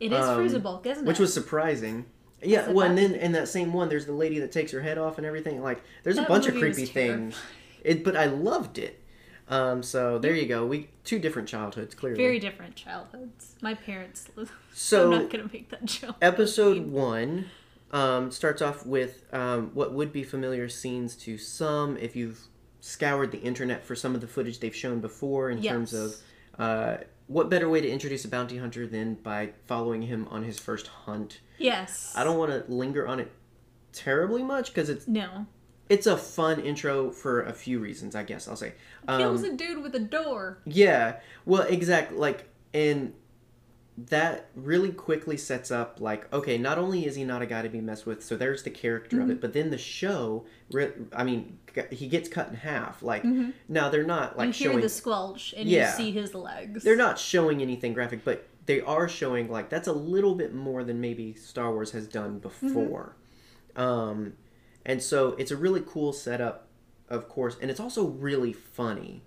[0.00, 0.12] it.
[0.12, 0.40] Is um,
[0.86, 1.08] isn't it?
[1.08, 2.06] which was surprising.
[2.42, 4.72] Yeah, Is it well, and then in that same one, there's the lady that takes
[4.72, 5.60] her head off and everything.
[5.62, 7.30] Like, there's a That bunch of movie was creepy terrifying.
[7.30, 7.40] things.
[7.84, 9.02] It, but I loved it.
[9.50, 10.66] Um, so there you go.
[10.66, 12.16] We two different childhoods, clearly.
[12.22, 13.54] very different childhoods.
[13.62, 14.28] My parents.
[14.74, 16.16] So- I'm not gonna make that joke.
[16.22, 17.46] Episode one
[17.90, 22.38] um, starts off with um, what would be familiar scenes to some if you've
[22.80, 26.14] scoured the internet for some of the footage they've shown before in terms of
[26.60, 30.58] uh, what better way to introduce a bounty hunter than by following him on his
[30.60, 31.40] first hunt.
[31.58, 32.12] Yes.
[32.16, 33.32] I don't want to linger on it
[33.92, 35.46] terribly much because it's No.
[35.88, 38.14] It's a fun intro for a few reasons.
[38.14, 38.74] I guess I'll say.
[39.06, 40.58] Kills Um, a dude with a door.
[40.64, 41.20] yeah.
[41.46, 42.18] Well, exactly.
[42.18, 43.14] Like, and
[43.96, 47.68] that really quickly sets up like, okay, not only is he not a guy to
[47.68, 49.24] be messed with, so there's the character Mm-hmm.
[49.24, 50.46] of it, but then the show,
[51.12, 51.58] I mean,
[51.90, 53.02] he gets cut in half.
[53.02, 53.24] Like,
[53.68, 54.62] now they're not like Mm-hmm.
[54.62, 54.82] you hear showing.
[54.82, 55.90] the squelch and Yeah.
[55.90, 56.84] you see his legs.
[56.84, 60.84] They're not showing anything graphic, but they are showing like that's a little bit more
[60.84, 62.66] than maybe Star Wars has done Mm-hmm.
[62.68, 63.16] before.
[63.74, 64.34] Um,
[64.88, 66.66] and so it's a really cool setup,
[67.08, 69.22] of course, and it's also really funny.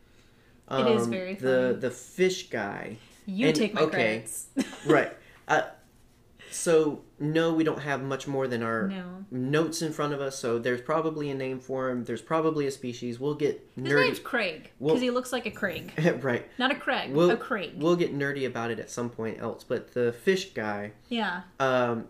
[0.70, 1.80] It is Um, very The funny.
[1.80, 3.92] the fish guy, You and- take my okay.
[4.26, 4.48] credits.
[4.86, 5.14] right?
[5.48, 5.62] Uh,
[6.50, 9.26] so no, we don't have much more than our No.
[9.32, 10.38] notes in front of us.
[10.38, 12.04] So there's probably a name for him.
[12.04, 13.20] There's probably a species.
[13.20, 14.06] We'll get His nerdy.
[14.06, 16.46] name's Craig Well- because he looks like a Craig, right.
[16.58, 17.74] not a Craig, We'll, a Craig.
[17.78, 19.64] we'll get nerdy about it at some point else.
[19.64, 22.08] But the fish guy, yeah, um,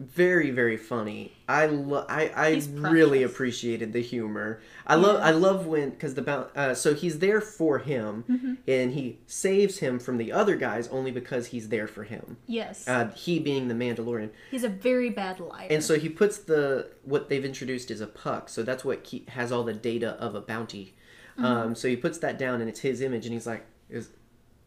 [0.00, 1.32] very very funny.
[1.48, 4.60] I lo- I I really appreciated the humor.
[4.86, 8.54] I love I love when because the uh, so he's there for him Mm-hmm.
[8.66, 12.36] and he saves him from the other guys only because he's there for him.
[12.46, 15.68] yes, Uh, he being the Mandalorian, he's a very bad liar.
[15.70, 18.48] and so he puts the what they've introduced is a puck.
[18.48, 20.94] So that's what ke- has all the data of a bounty.
[21.36, 21.44] Mm-hmm.
[21.44, 24.08] Um, so he puts that down and it's his image, and he's like, "Is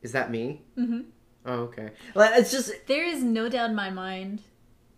[0.01, 1.01] is that me?" Mm-hmm.
[1.45, 1.89] Oh, okay.
[2.13, 4.41] Well, it's just there is no doubt in my mind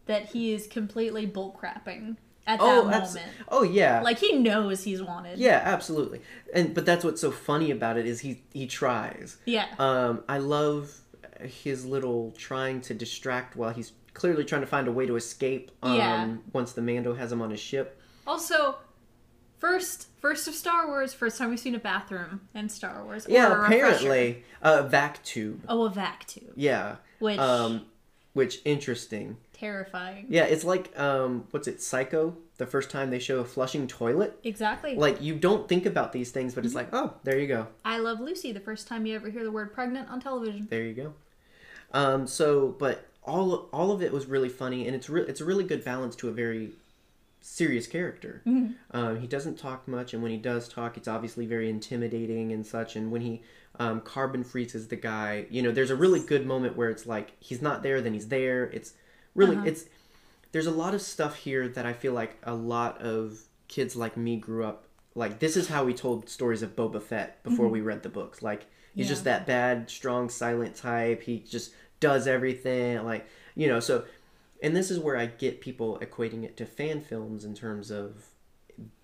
[0.10, 2.18] that he is completely bullcrapping
[2.48, 3.32] at oh, that abs- moment.
[3.50, 4.02] oh yeah.
[4.02, 5.38] Like he knows he's wanted.
[5.38, 6.22] Yeah, absolutely.
[6.52, 9.38] And but that's what's so funny about it is he he tries.
[9.46, 9.68] Yeah.
[9.78, 10.92] Um, I love
[11.42, 15.72] his little trying to distract while he's clearly trying to find a way to escape.
[15.84, 16.36] Um, Yeah.
[16.52, 18.02] Once the Mando has him on his ship.
[18.26, 18.78] Also,
[19.60, 23.28] first first of Star Wars, first time we've seen a bathroom in Star Wars.
[23.28, 25.64] or Yeah, a apparently a vac tube.
[25.70, 26.54] Oh, a vac tube.
[26.56, 26.96] Yeah.
[27.20, 27.86] Which Um,
[28.34, 29.38] which interesting.
[29.60, 30.26] Terrifying.
[30.30, 31.82] Yeah, it's like um, what's it?
[31.82, 32.36] Psycho.
[32.58, 34.38] The first time they show a flushing toilet.
[34.44, 34.96] Exactly.
[34.96, 36.94] Like you don't think about these things, but it's Mm-hmm.
[36.94, 37.68] like, oh, there you go.
[37.86, 40.68] I Love Lucy, the first time you ever hear the word pregnant on television.
[40.70, 41.14] There you go.
[41.94, 45.46] Um, so, but all all of it was really funny, and it's re- it's a
[45.46, 46.72] really good balance to a very
[47.42, 48.42] serious character.
[48.92, 52.66] Um, he doesn't talk much, and when he does talk, it's obviously very intimidating and
[52.66, 52.96] such.
[52.98, 53.42] And when he
[53.80, 57.32] um, carbon freezes the guy, you know, there's a really good moment where it's like
[57.40, 58.66] he's not there, then he's there.
[58.66, 58.94] It's
[59.40, 59.66] really uh-huh.
[59.68, 59.86] it's
[60.52, 64.18] there's a lot of stuff here that I feel like a lot of kids like
[64.18, 67.74] me grew up like this is how we told stories of Boba Fett before mm-hmm.
[67.74, 68.42] we read the books.
[68.42, 69.10] Like he's Yeah.
[69.10, 71.24] just that bad, strong, silent type.
[71.24, 74.06] He just does everything like you know, so
[74.62, 78.26] and this is where I get people equating it to fan films in terms of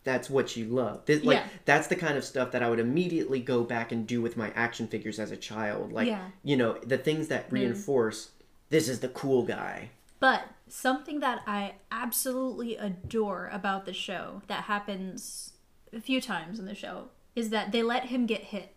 [0.03, 1.05] that's what you love.
[1.05, 1.47] This, like Yeah.
[1.65, 4.51] that's the kind of stuff that I would immediately go back and do with my
[4.51, 5.91] action figures as a child.
[5.91, 6.29] Like Yeah.
[6.43, 7.53] you know, the things that mm.
[7.53, 8.31] reinforce
[8.69, 9.89] this is the cool guy.
[10.19, 15.54] But something that I absolutely adore about the show that happens
[15.93, 18.71] a few times in the show is that they let him get hit.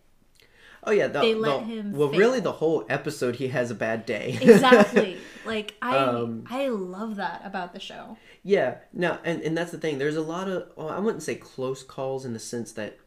[0.83, 2.19] Oh yeah, the, They the- let him Well, fail.
[2.19, 4.37] really, the whole episode he has a bad day.
[4.41, 5.17] Exactly.
[5.45, 8.17] like I Um, I love that about the show.
[8.43, 8.75] yeah.
[8.93, 9.97] No, and and that's the thing.
[9.97, 12.97] There's a lot of well, I wouldn't say close calls in the sense that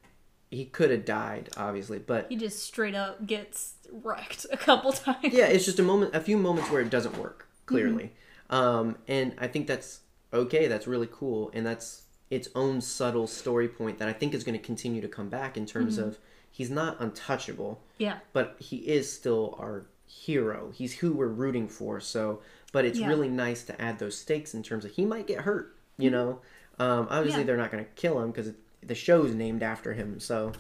[0.51, 5.33] he could have died, obviously, but He just straight up gets wrecked a couple times.
[5.33, 8.13] yeah, it's just a moment, a few moments where it doesn't work clearly,
[8.53, 10.01] um, and I think that's
[10.33, 10.69] okay.
[10.69, 14.59] That's really cool, and that's its own subtle story point that I think is going
[14.59, 16.19] to continue to come back in terms of
[16.51, 17.83] he's not untouchable.
[17.99, 18.19] Yeah.
[18.33, 20.71] but he is still our hero.
[20.75, 22.01] He's who we're rooting for.
[22.01, 22.41] So,
[22.73, 23.09] but it's Yeah.
[23.09, 25.77] really nice to add those stakes in terms of he might get hurt.
[25.99, 26.41] You know,
[26.79, 27.47] um, obviously Yeah.
[27.47, 30.19] they're not going to kill him because the show's named after him.
[30.21, 30.53] So,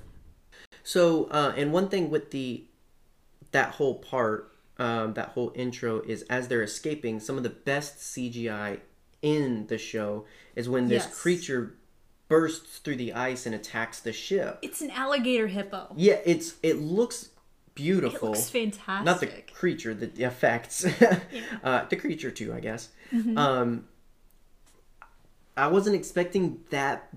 [0.84, 2.64] so uh, and one thing with the
[3.52, 7.20] that whole part, um, that whole intro is as they're escaping.
[7.20, 8.80] Some of the best CGI
[9.20, 10.24] in the show
[10.56, 11.20] is when this Yes.
[11.20, 11.74] creature
[12.28, 14.58] bursts through the ice and attacks the ship.
[14.62, 15.92] It's an alligator hippo.
[15.96, 17.28] Yeah, it's it looks
[17.74, 18.28] beautiful.
[18.28, 19.04] It looks fantastic.
[19.04, 20.84] Not the creature, the, the effects.
[21.64, 22.88] uh, the creature too, I guess.
[23.12, 23.36] Mm-hmm.
[23.38, 23.84] Um,
[25.56, 27.12] I wasn't expecting that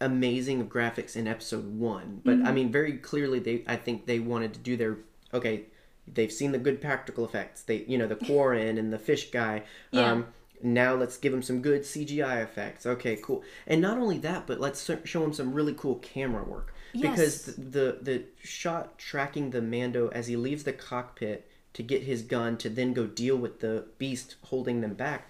[0.00, 2.46] amazing of graphics in episode one, but Mm-hmm.
[2.46, 4.98] I mean, very clearly, they I think they wanted to do their
[5.32, 5.66] okay.
[6.14, 7.62] They've seen the good practical effects.
[7.62, 9.62] They, you know, the Quarren and the fish guy.
[9.90, 10.10] Yeah.
[10.12, 10.26] Um,
[10.62, 12.86] now let's give them some good CGI effects.
[12.86, 13.42] Okay, cool.
[13.66, 17.56] And not only that, but let's show them some really cool camera work because Yes.
[17.56, 22.22] the, the the shot tracking the Mando as he leaves the cockpit to get his
[22.22, 25.28] gun to then go deal with the beast holding them back.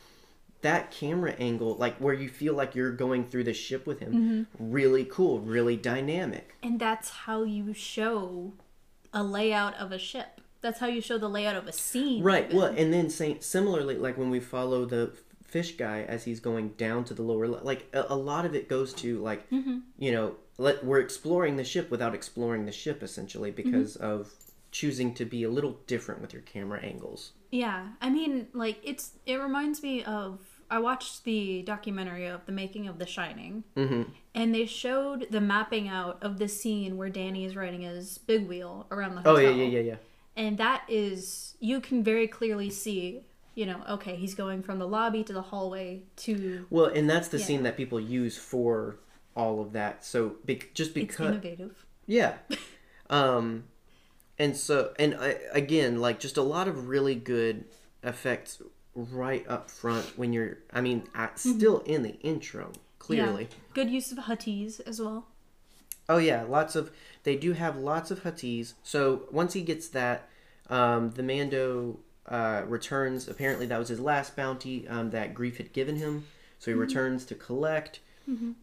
[0.61, 4.47] That camera angle, like where you feel like you're going through the ship with him,
[4.59, 6.55] really cool, really dynamic.
[6.62, 8.53] And that's how you show
[9.14, 10.40] a layout of a ship.
[10.62, 12.22] That's how you show the layout of a scene.
[12.22, 12.46] Right.
[12.46, 12.57] even.
[12.57, 15.12] Well, and then same, similarly, like when we follow the
[15.44, 18.68] fish guy as he's going down to the lower, like a, a lot of it
[18.68, 23.51] goes to like, you know, let we're exploring the ship without exploring the ship essentially
[23.51, 24.33] because of
[24.70, 27.33] choosing to be a little different with your camera angles.
[27.51, 32.53] Yeah, I mean, like it's it reminds me of I watched the documentary of the
[32.53, 34.03] making of The Shining, Mm-hmm.
[34.35, 38.48] and they showed the mapping out of the scene where Danny is riding his big
[38.48, 39.37] wheel around the hotel.
[39.37, 39.96] Oh yeah, yeah, yeah, yeah.
[40.37, 43.23] And that is you can very clearly see,
[43.55, 47.29] you know, okay, he's going from the lobby to the hallway to Well, and that's
[47.29, 47.45] the Yeah.
[47.45, 48.97] scene that people use for
[49.37, 50.05] all of that.
[50.05, 51.87] So be, just it's because innovative.
[52.07, 52.35] Yeah.
[53.11, 53.64] um
[54.38, 57.64] and so and I, again like just a lot of really good
[58.03, 58.62] effects
[58.95, 63.45] right up front when you're I mean at, still in the intro clearly.
[63.51, 63.57] Yeah.
[63.75, 65.27] Good use of Huttese as well.
[66.09, 66.90] Oh yeah, lots of
[67.24, 68.74] they do have lots of Huttese.
[68.82, 70.28] So once he gets that
[70.70, 75.72] um the Mando uh returns apparently that was his last bounty um that Greef had
[75.72, 76.24] given him.
[76.58, 78.00] So he returns to collect.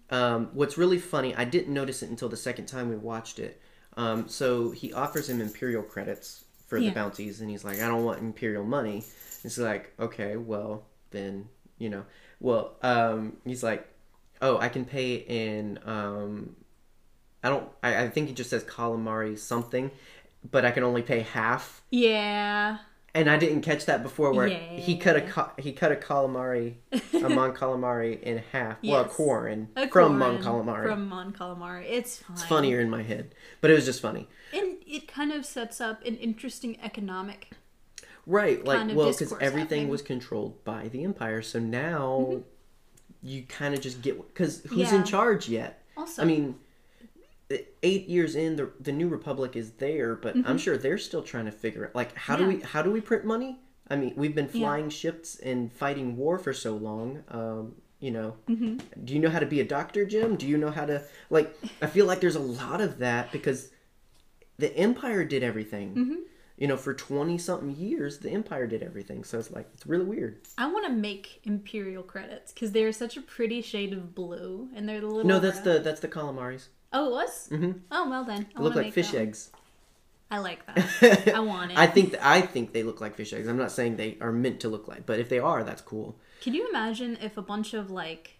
[0.09, 3.59] Um, what's really funny, I didn't notice it until the second time we watched it.
[3.97, 8.05] Um, so he offers him Imperial credits for the bounties, and he's like, I don't
[8.05, 9.03] want Imperial money.
[9.43, 12.05] It's like, okay, well, then, you know,
[12.39, 13.85] well, um, he's like,
[14.41, 16.55] oh, I can pay in, um,
[17.43, 19.91] I don't, I, I think he just says calamari something,
[20.49, 21.81] but I can only pay half.
[21.89, 22.79] Yeah.
[23.15, 27.27] And I didn't catch that before, where he cut a he cut a calamari, a
[27.29, 28.77] mon calamari in half.
[28.83, 29.13] Well, a Yes.
[29.15, 30.83] quarren A from mon calamari.
[30.85, 31.85] From Mon Calamari.
[31.89, 32.35] It's fine.
[32.37, 34.27] It's funnier in my head, but it was just funny.
[34.53, 37.49] And it kind of sets up an interesting economic.
[38.27, 39.81] Right, like Kind of well, because everything happening.
[39.85, 39.91] Mm-hmm.
[39.91, 42.41] was controlled by the empire, so now
[43.23, 44.95] you kind of just get because who's Yeah.
[44.97, 45.81] in charge yet?
[45.97, 46.59] Also, I mean,
[47.83, 50.47] eight years in, the the new republic is there, but Mm-hmm.
[50.49, 51.95] I'm sure they're still trying to figure it.
[51.95, 53.59] Like, how do we how do we print money?
[53.89, 54.61] I mean, we've been Yeah.
[54.67, 57.23] flying ships and fighting war for so long.
[57.29, 59.03] Um, you know, Mm-hmm.
[59.03, 60.35] do you know how to be a doctor, Jim?
[60.35, 61.57] Do you know how to like?
[61.81, 63.71] I feel like there's a lot of that because
[64.57, 65.89] the empire did everything.
[65.95, 66.15] Mm-hmm.
[66.57, 69.23] You know, for twenty something years, the empire did everything.
[69.23, 70.41] So it's like it's really weird.
[70.57, 74.87] I want to make Imperial credits because they're such a pretty shade of blue, and
[74.87, 75.23] they're the little.
[75.27, 76.67] No, that's red- the that's the calamaris.
[76.91, 77.49] Oh, it was.
[77.51, 77.81] Mhm.
[77.91, 79.51] Oh well, then I They look like fish eggs.
[80.31, 81.27] I like that.
[81.35, 81.77] I want it.
[81.77, 83.47] I think I think they look like fish eggs.
[83.47, 86.17] I'm not saying they are meant to look like, but if they are, that's cool.
[86.41, 88.37] Can you imagine if a bunch of like,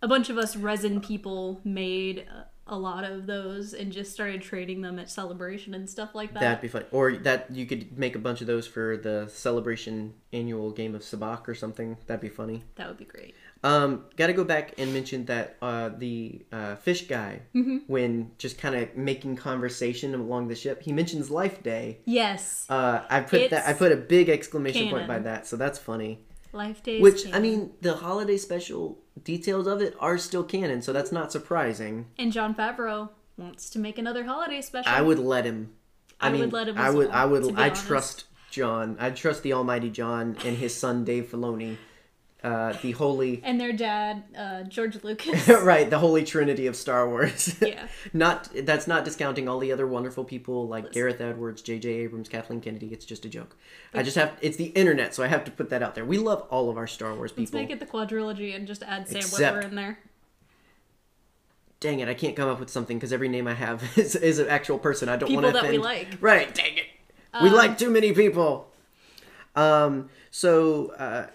[0.00, 4.42] a bunch of us resin people made a, a lot of those and just started
[4.42, 6.40] trading them at celebration and stuff like that?
[6.40, 6.84] That'd be fun.
[6.92, 11.02] Or that you could make a bunch of those for the celebration annual game of
[11.02, 11.96] Sabacc or something.
[12.06, 12.62] That'd be funny.
[12.76, 13.34] that would be great.
[13.64, 17.78] Um, got to go back and mention that uh, the uh, fish guy, Mm-hmm.
[17.88, 21.98] when just kind of making conversation along the ship, he mentions Life Day.
[22.04, 23.66] Yes, Uh, I put that.
[23.66, 26.20] I put a big exclamation point by that, so that's funny.
[26.52, 27.00] Life Day.
[27.00, 31.32] Which I mean, the holiday special details of it are still canon, so that's not
[31.32, 32.06] surprising.
[32.18, 34.90] and Jon Favreau wants to make another holiday special.
[34.92, 35.72] I would let him.
[36.20, 37.08] I, I mean, would let him I would.
[37.08, 37.58] well, I would.
[37.58, 37.86] I honest.
[37.86, 38.96] trust John.
[38.98, 41.76] I trust the Almighty John and his son Dave Filoni,
[42.44, 43.40] uh, the holy.
[43.44, 45.48] and their dad, uh, George Lucas.
[45.62, 47.56] right, the holy trinity of Star Wars.
[47.62, 47.88] Yeah.
[48.12, 51.88] not that's not discounting all the other wonderful people like Gareth Edwards, J.J.
[51.88, 52.88] Abrams, Kathleen Kennedy.
[52.92, 53.56] It's just a joke.
[53.92, 54.32] I just have.
[54.40, 56.04] It's the internet, so I have to put that out there.
[56.04, 57.60] We love all of our Star Wars Let's people.
[57.60, 59.98] make it the quadrilogy and just add Sam Except- Witwer in there.
[61.80, 64.40] Dang it, I can't come up with something because every name I have is, is
[64.40, 65.08] an actual person.
[65.08, 65.82] I don't want to that we offend.
[65.84, 66.12] like.
[66.12, 66.86] Um, Right, dang it.
[67.42, 68.68] We like too many people.
[69.54, 71.26] Um, so, uh,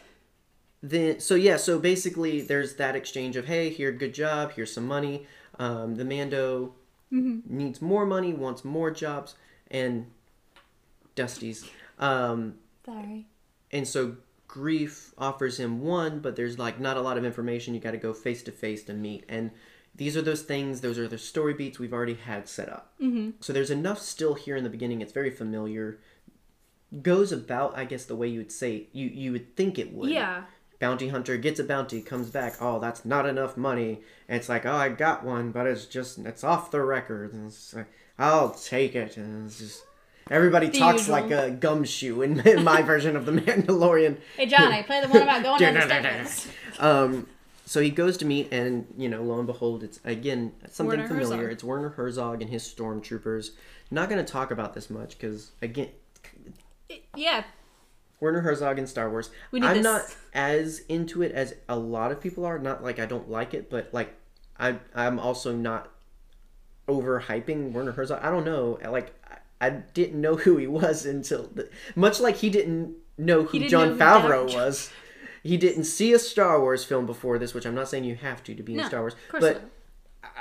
[0.84, 4.86] then, so yeah, so basically there's that exchange of, hey, here, good job, here's some
[4.86, 5.26] money.
[5.58, 6.76] Um, the Mando
[7.12, 7.56] Mm-hmm.
[7.58, 9.36] needs more money, wants more jobs,
[9.70, 10.08] and
[11.16, 11.70] Dusty's.
[12.00, 13.28] Um, Sorry.
[13.72, 14.16] and so
[14.50, 17.76] Greef offers him one, but there's like not a lot of information.
[17.76, 19.26] You got to go face to face to meet.
[19.30, 19.52] And
[19.96, 20.82] these are those things.
[20.82, 22.94] Those are the story beats we've already had set up.
[23.00, 23.32] Mm-hmm.
[23.42, 25.02] So there's enough still here in the beginning.
[25.02, 26.00] It's very familiar.
[27.02, 30.10] Goes about, I guess, the way you would say you you would think it would.
[30.10, 30.46] Yeah.
[30.84, 32.56] Bounty hunter gets a bounty, comes back.
[32.60, 34.02] Oh, that's not enough money.
[34.28, 37.32] And it's like, oh, I got one, but it's just it's off the record.
[37.32, 37.88] And it's like,
[38.20, 39.16] I'll take it.
[39.16, 39.86] And it's just
[40.30, 41.14] everybody The talks usual.
[41.22, 44.18] like a gumshoe in, in my version of the Mandalorian.
[44.36, 45.82] Hey Johnny, play the one about going down the
[46.28, 46.48] stairs.
[46.80, 47.28] Um,
[47.66, 51.08] so he goes to meet, and you know, lo and behold, it's again something Werner
[51.08, 51.38] familiar.
[51.44, 51.52] Herzog.
[51.54, 53.52] It's Werner Herzog and his stormtroopers.
[53.90, 55.88] Not going to talk about this much because again,
[57.16, 57.46] Yeah,
[58.24, 59.30] Werner Herzog and Star Wars.
[59.52, 59.84] We need I'm this.
[59.84, 62.58] not as into it as a lot of people are.
[62.58, 64.16] Not like I don't like it, but like
[64.58, 65.92] I I'm also not
[66.88, 68.20] overhyping Werner Herzog.
[68.24, 68.80] I don't know.
[68.90, 73.44] Like I, I didn't know who he was until the, much like he didn't know
[73.44, 74.90] who didn't John know who Favreau was.
[75.44, 78.42] He didn't see a Star Wars film before this, which I'm not saying you have
[78.46, 79.70] to to be in Star Wars, of course but not.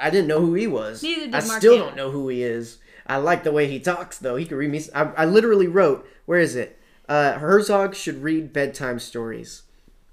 [0.00, 1.02] I didn't know who he was.
[1.02, 1.86] Neither did I Mark still Hamill.
[1.88, 2.78] don't know who he is.
[3.04, 4.36] I like the way he talks, though.
[4.36, 4.80] He could read me.
[4.94, 9.62] I, I literally wrote, "Where is it?" Uh, Herzog should read bedtime stories.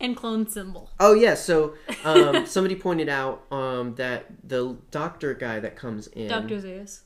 [0.02, 0.90] and clone symbol.
[1.00, 6.28] Oh yeah, so um, somebody pointed out um, that the doctor guy that comes in.
[6.30, 7.02] Doctor Zeus.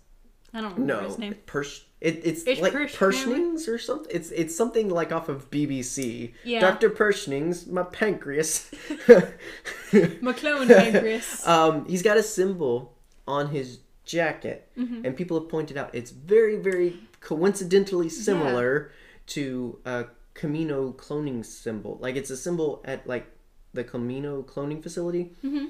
[0.53, 1.35] I don't remember No, his name.
[1.47, 1.81] Persh.
[1.99, 4.11] It, it's It's like Persh- Pershnings or something.
[4.13, 6.33] It's it's something like off of BBC.
[6.43, 6.59] Yeah.
[6.59, 8.69] Doctor Pershnings, my pancreas.
[9.91, 11.43] McClone pancreas.
[11.47, 12.93] Um, he's got a symbol
[13.27, 15.05] on his jacket, Mm-hmm.
[15.05, 18.91] and people have pointed out it's very, very coincidentally similar
[19.27, 20.05] to a
[20.35, 21.97] Kamino cloning symbol.
[22.01, 23.27] Like it's a symbol at like
[23.73, 25.31] the Kamino cloning facility.
[25.43, 25.65] Mm-hmm.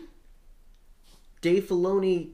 [1.41, 2.31] Dave Filoni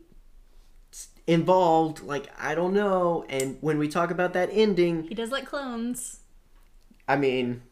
[1.27, 2.01] involved.
[2.01, 3.25] Like I don't know.
[3.29, 6.19] And when we talk about that ending, he does like clones.
[7.08, 7.63] I mean,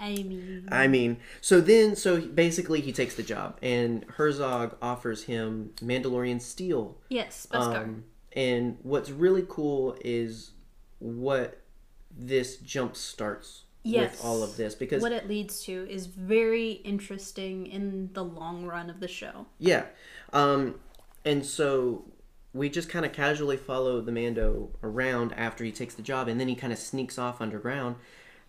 [0.00, 5.24] I mean, I mean, so then, so basically, he takes the job, and Herzog offers
[5.24, 6.96] him Mandalorian steel.
[7.10, 7.82] yes, Beskar.
[7.82, 10.52] Um, and what's really cool is
[11.00, 11.60] what
[12.10, 14.10] this jump starts Yes.
[14.12, 18.66] with all of this because what it leads to is very interesting in the long
[18.66, 19.46] run of the show.
[19.58, 19.86] yeah,
[20.34, 20.74] um,
[21.24, 22.04] and so
[22.52, 26.38] we just kind of casually follow the Mando around after he takes the job, and
[26.38, 27.96] then he kind of sneaks off underground.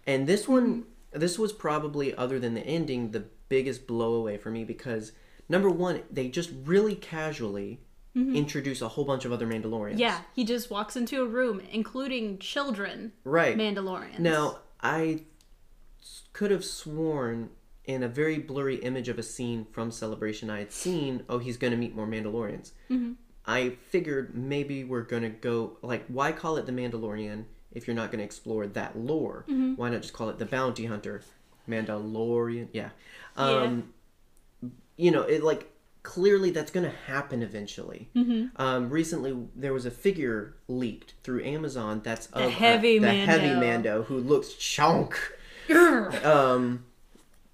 [0.07, 4.49] And this one, this was probably other than the ending, the biggest blow away for
[4.49, 5.11] me because
[5.47, 7.79] number one, they just really casually
[8.15, 9.91] introduce a whole bunch of other Mandalorians.
[9.91, 9.99] Mm-hmm.
[9.99, 13.57] Yeah, he just walks into a room, including children right.
[13.57, 14.19] Mandalorians.
[14.19, 15.21] Now, I
[16.33, 17.51] could have sworn
[17.85, 21.57] in a very blurry image of a scene from Celebration I had seen, oh, he's
[21.57, 22.71] going to meet more Mandalorians.
[22.89, 23.13] Mm-hmm.
[23.45, 27.95] I figured maybe we're going to go, like, why call it the Mandalorian if you're
[27.95, 29.45] not going to explore that lore?
[29.49, 29.75] Mm-hmm.
[29.75, 31.21] Why not just call it the Bounty Hunter?
[31.67, 32.67] Mandalorian?
[32.73, 32.89] Yeah.
[33.35, 33.93] Um,
[34.97, 35.71] You know, it like,
[36.03, 38.09] clearly that's going to happen eventually.
[38.15, 38.61] Mm-hmm.
[38.61, 43.25] Um, recently, there was a figure leaked through Amazon that's of uh, heavy the Mando.
[43.25, 45.17] heavy Mando who looks chunk.
[46.23, 46.85] Um,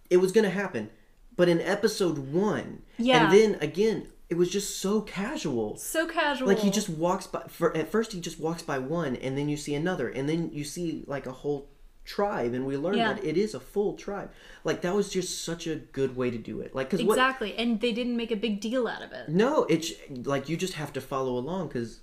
[0.09, 0.89] it was going to happen,
[1.35, 3.25] but in episode one, Yeah.
[3.25, 5.77] and then again, it was just so casual.
[5.77, 6.47] so casual.
[6.47, 7.43] Like he just walks by.
[7.47, 10.49] For, at first, he just walks by one, and then you see another, and then
[10.51, 11.69] you see like a whole
[12.07, 13.13] tribe, and we learned Yeah.
[13.13, 14.31] that it is a full tribe.
[14.63, 16.73] Like that was just such a good way to do it.
[16.73, 19.29] Like because what exactly, and they didn't make a big deal out of it.
[19.29, 19.91] no, it's
[20.23, 21.99] like you just have to follow along because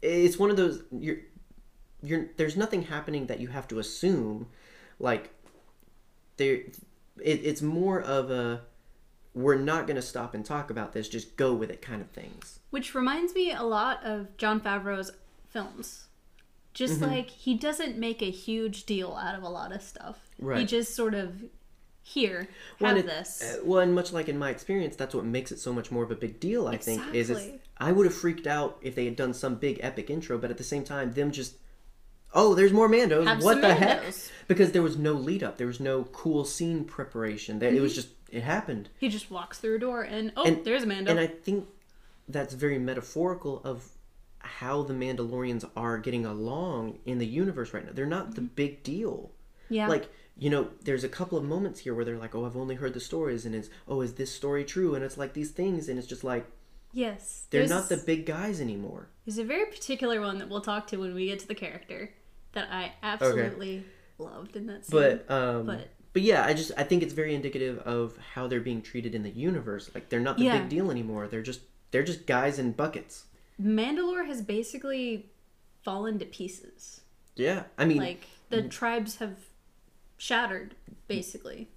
[0.00, 1.18] it's one of those you're
[2.02, 4.46] you're there's nothing happening that you have to assume
[4.98, 5.34] like
[6.38, 8.62] there it, it's more of a
[9.34, 12.08] we're not going to stop and talk about this just go with it kind of
[12.10, 15.10] things Which reminds me a lot of Jon Favreau's
[15.50, 16.06] films.
[16.74, 17.10] Just Mm-hmm.
[17.10, 20.18] like he doesn't make a huge deal out of a lot of stuff.
[20.56, 21.42] He just sort of
[22.02, 22.48] here
[22.80, 23.42] have it- this.
[23.42, 26.02] uh, well and much like in my experience that's what makes it so much more
[26.02, 27.30] of a big deal i think is
[27.78, 30.56] i would have freaked out if they had done some big epic intro but at
[30.56, 31.54] the same time them just
[32.34, 34.02] oh there's more mandos Have what the heck
[34.48, 37.78] because there was no lead up there was no cool scene preparation there Mm-hmm.
[37.78, 40.82] it was just it happened he just walks through a door and oh, And- there's
[40.84, 41.10] Amanda.
[41.10, 41.68] and i think
[42.28, 43.86] that's very metaphorical of
[44.40, 47.92] how the mandalorians are getting along in the universe right now.
[47.94, 49.30] They're not the big deal.
[49.68, 49.86] Yeah.
[49.86, 52.74] like you know there's a couple of moments here where they're like oh i've only
[52.74, 54.96] heard the stories and it's oh is this story true?
[54.96, 56.44] And it's like these things and it's just like
[56.92, 57.46] yes.
[57.50, 59.08] they're not the big guys anymore.
[59.24, 62.10] There's a very particular one that we'll talk to when we get to the character
[62.52, 63.84] that I absolutely
[64.18, 64.98] loved in that scene.
[65.00, 68.60] but um but, But- yeah i just i think it's very indicative of how they're
[68.60, 69.88] being treated in the universe.
[69.94, 70.58] Like they're not the Yeah.
[70.58, 71.28] big deal anymore.
[71.28, 71.60] They're just
[71.92, 73.24] they're just guys in buckets
[73.60, 75.26] Mandalore has basically
[75.82, 77.00] fallen to pieces.
[77.36, 79.36] yeah i mean Like the tribes have
[80.18, 80.74] shattered,
[81.08, 81.68] basically,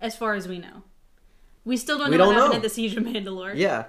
[0.00, 0.82] as far as we know.
[1.64, 2.56] We still don't We know don't what happened know.
[2.56, 3.54] at the siege of Mandalore.
[3.56, 3.84] yeah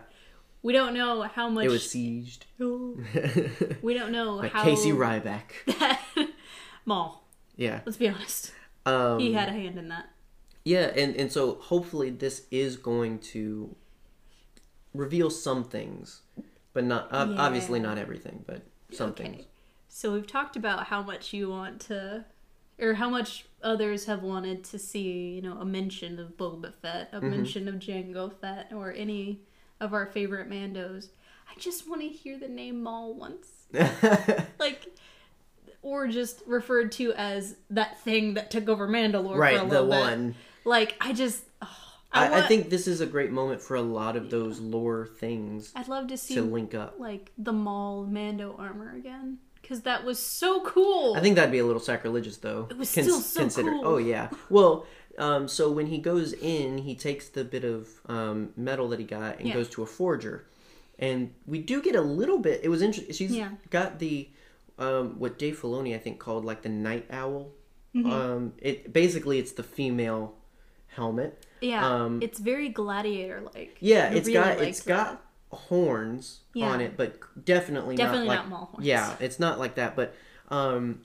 [0.62, 1.66] We don't know how much.
[1.66, 2.40] It was sieged.
[3.82, 4.64] we don't know Like how.
[4.64, 5.52] Casey Ryback.
[6.86, 7.24] Maul.
[7.56, 7.82] Yeah.
[7.86, 8.52] Let's be honest.
[8.86, 10.10] Um, He had a hand in that.
[10.66, 13.76] Yeah, and, and so hopefully this is going to
[14.94, 16.22] reveal some things,
[16.74, 17.42] but not ob- Yeah.
[17.42, 18.62] obviously not everything, but
[18.92, 19.24] some Okay.
[19.24, 19.46] things.
[19.88, 22.26] So we've talked about how much you want to,
[22.80, 27.12] or how much others have wanted to see, you know, a mention of Boba Fett,
[27.12, 27.26] Mm-hmm.
[27.26, 29.42] a mention of Jango Fett, or any
[29.80, 31.10] of our favorite Mandos.
[31.50, 33.48] I just want to hear the name Maul once,
[34.60, 34.86] like,
[35.82, 39.82] or just referred to as that thing that took over Mandalore for a right, the
[39.82, 39.86] bit.
[39.88, 40.36] one.
[40.66, 43.82] Like, I just, oh, I, I, I think this is a great moment for a
[43.82, 46.96] lot of those lore things I'd love to see to link up.
[47.00, 51.16] like the Maul Mando armor again, because that was so cool.
[51.16, 52.68] I think that'd be a little sacrilegious, though.
[52.72, 53.82] It was still so cool.
[53.86, 54.30] Oh yeah.
[54.50, 54.86] Well,
[55.20, 59.06] um, so when he goes in, he takes the bit of um, metal that he
[59.06, 59.54] got and Yeah.
[59.54, 60.48] goes to a forger,
[60.98, 62.62] and we do get a little bit.
[62.64, 63.14] It was interesting.
[63.14, 63.50] She's Yeah.
[63.70, 64.30] got the
[64.80, 67.52] um, what Dave Filoni I think called like the night owl.
[67.94, 68.10] Mm-hmm.
[68.12, 70.36] Um, it basically it's the female
[70.90, 71.46] helmet.
[71.62, 73.78] Yeah, Um, it's very gladiator like.
[73.80, 74.88] Yeah, it's got it's that.
[74.88, 76.70] got horns Yeah.
[76.70, 78.86] on it, but definitely, Definitely not not like Maul horns.
[78.86, 79.96] yeah, it's not like that.
[79.96, 80.16] But
[80.50, 81.02] um,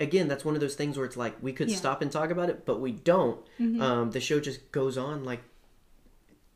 [0.00, 1.74] again, that's one of those things where it's like we could Yeah.
[1.74, 1.78] Mm-hmm.
[1.80, 3.40] stop and talk about it, but we don't.
[3.80, 5.42] Um, the show just goes on like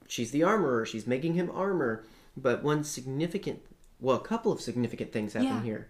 [0.09, 2.05] she's the armorer, she's making him armor.
[2.37, 3.61] But one significant,
[4.01, 5.63] well, a couple of significant things happen Yeah.
[5.63, 5.89] here.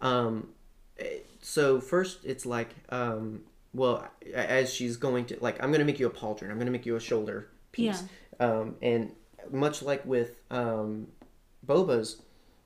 [0.00, 0.48] Um,
[0.98, 3.42] eh, so first, it's like, um,
[3.74, 6.50] well, as she's going to like, I'm going to make you a pauldron.
[6.50, 8.02] I'm going to make you a shoulder piece.
[8.40, 8.46] Yeah.
[8.46, 9.12] Um, and
[9.50, 11.08] much like with um,
[11.66, 12.22] Boba's,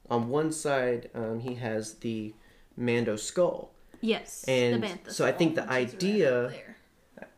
[0.09, 2.33] on one side um, he has the
[2.77, 3.73] Mando skull.
[4.01, 6.53] Yes, And so I think the is right idea-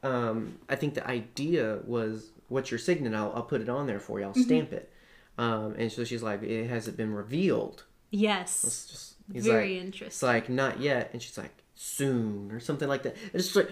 [0.03, 3.15] Um, I think the idea was, "What's your signet?
[3.15, 4.27] I'll, I'll put it on there for you.
[4.27, 4.43] I'll Mm-hmm.
[4.43, 4.91] stamp it."
[5.39, 9.85] Um, and so she's like, "It hasn't been revealed." Yes, It's just he's very like,
[9.87, 10.07] interesting.
[10.09, 13.17] It's like not yet, and she's like, "Soon" or something like that.
[13.33, 13.71] It's just like,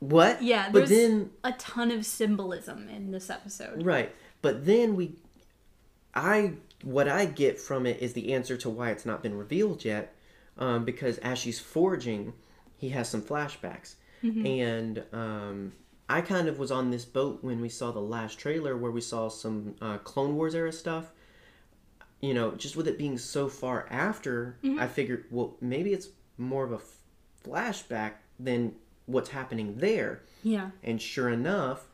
[0.00, 0.42] what?
[0.42, 3.84] Yeah, but there's then a ton of symbolism in this episode.
[3.84, 4.14] Right.
[4.42, 5.16] But then we
[6.14, 9.84] I what I get from it is the answer to why it's not been revealed
[9.84, 10.14] yet.
[10.56, 12.32] Um, because as she's forging,
[12.76, 13.96] he has some flashbacks.
[14.46, 15.72] And um,
[16.08, 19.00] I kind of was on this boat when we saw the last trailer where we
[19.00, 21.10] saw some uh, Clone Wars era stuff.
[22.24, 24.80] You know, just with it being so far after, mm-hmm.
[24.80, 26.08] I figured, well, maybe it's
[26.38, 26.96] more of a f-
[27.46, 30.22] flashback than what's happening there.
[30.42, 30.70] Yeah.
[30.82, 31.86] And sure enough,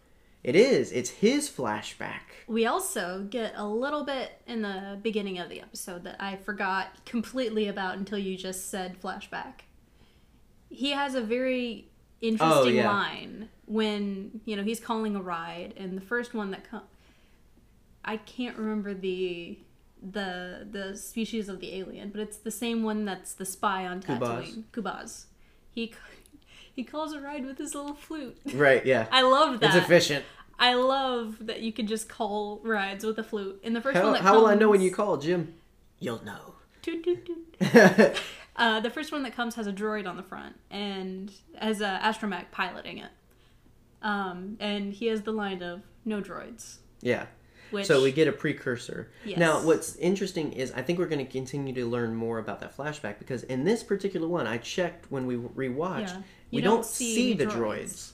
[0.45, 0.93] it is.
[0.93, 2.47] It's his flashback.
[2.47, 7.05] We also get a little bit in the beginning of the episode that I forgot
[7.05, 9.63] completely about until you just said flashback.
[10.69, 11.89] He has a very
[12.21, 12.89] interesting Oh, yeah.
[12.89, 16.85] line when, you know, he's calling a ride and the first one that comes
[18.05, 19.59] I can't remember the
[20.03, 24.01] the the species of the alien, but it's the same one that's the spy on.
[24.03, 24.65] Tatooine.
[24.73, 25.27] Kubaz.
[25.71, 25.95] He
[26.75, 28.39] he calls a ride with his little flute.
[28.55, 29.07] Right, yeah.
[29.13, 29.75] I love that.
[29.75, 30.25] It's efficient.
[30.59, 33.61] I love that you can just call rides with a flute.
[33.63, 35.55] In the first one How, that how will I know when comes- you call, Jim?
[35.99, 36.55] You'll know.
[36.83, 38.17] Toot, toot, toot.
[38.57, 41.99] Uh, the first one that comes has a droid on the front and has a
[42.03, 43.09] astromech piloting it.
[44.03, 46.77] Um, and he has the line of no droids.
[47.01, 47.25] Yeah.
[47.71, 49.11] Which So we get a precursor.
[49.25, 49.39] Yes.
[49.39, 52.77] Now, what's interesting is I think we're going to continue to learn more about that
[52.77, 56.23] flashback because in this particular one, I checked when we rewatched, Yeah.
[56.51, 57.55] we don't, don't see see the droids.
[57.57, 58.11] droids.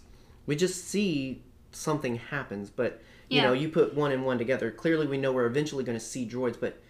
[0.46, 1.42] We just see
[1.72, 2.70] something happens.
[2.70, 3.44] But, you Yeah.
[3.48, 4.70] know, you put one and one together.
[4.70, 6.80] Clearly, we know we're eventually going to see droids, but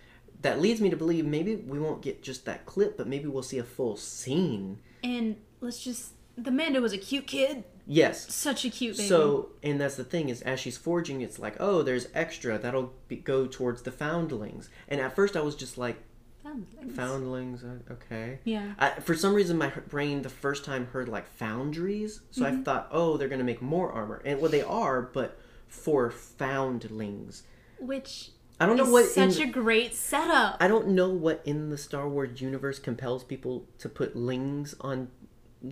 [0.43, 3.43] that leads me to believe maybe we won't get just that clip, but maybe we'll
[3.43, 4.79] see a full scene.
[5.05, 8.33] and let's just the Mando was a cute kid, Yes.
[8.35, 9.09] such a cute baby.
[9.09, 12.93] So, and that's the thing is, as she's forging, it's like, oh, there's extra that'll
[13.09, 14.69] be, go towards the foundlings.
[14.89, 15.97] And at first, I was just like,
[16.45, 16.95] Foundlings.
[16.97, 18.39] foundlings, okay.
[18.45, 18.75] Yeah.
[18.79, 22.61] I, for some reason, my brain the first time heard like foundries, so Mm-hmm.
[22.61, 27.43] I thought, oh, they're gonna make more armor, and well, they are, but for foundlings.
[27.81, 28.31] Which
[28.61, 30.57] I don't know what such in, a great setup.
[30.61, 35.09] I don't know what in the Star Wars universe compels people to put lings on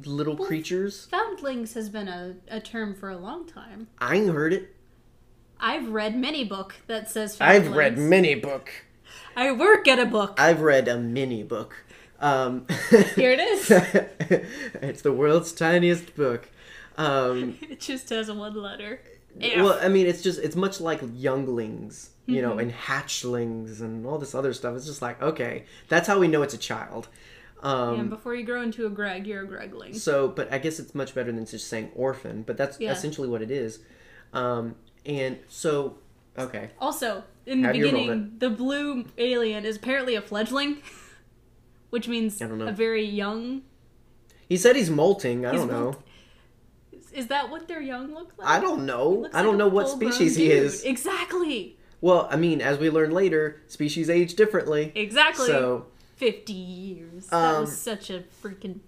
[0.04, 1.06] little creatures.
[1.10, 3.88] Foundlings has been a, a term for a long time.
[3.98, 4.74] I ain't heard it.
[5.60, 8.10] I've read many book that says I've read foundlings.
[8.10, 8.70] many book.
[9.36, 10.36] I work at a book.
[10.38, 11.74] I've read a mini book.
[12.20, 12.66] Um,
[13.16, 13.70] Here it is.
[14.82, 16.48] it's the world's tiniest book.
[16.96, 19.00] Um, it just has one letter.
[19.40, 22.42] well, I mean, it's just it's much like younglings, you Mm-hmm.
[22.48, 24.76] know, and hatchlings and all this other stuff.
[24.76, 27.08] It's just like okay, that's how we know it's a child.
[27.64, 29.96] Um, and before you grow into a Greg, you're a Gregling.
[29.96, 32.92] So, but I guess it's much better than just saying orphan, but that's Yeah.
[32.92, 33.80] essentially what it is.
[34.32, 35.98] Um, and so
[36.36, 36.70] Okay.
[36.80, 40.78] Also, in the Have your beginning, the blue alien is apparently a fledgling,
[41.90, 42.66] which means I don't know.
[42.66, 43.62] a very young.
[44.48, 45.46] He said he's molting.
[45.46, 45.84] I He's don't know.
[45.92, 46.02] molt-
[47.12, 48.48] Is, that what their young look like?
[48.48, 49.28] I don't know.
[49.32, 50.82] I don't a know what species he is.
[50.82, 51.78] Exactly.
[52.00, 54.90] Well, I mean, as we learn later, species age differently.
[54.96, 55.46] Exactly.
[55.46, 55.86] So
[56.16, 57.26] 50 years.
[57.28, 58.80] that Um, was such a freaking.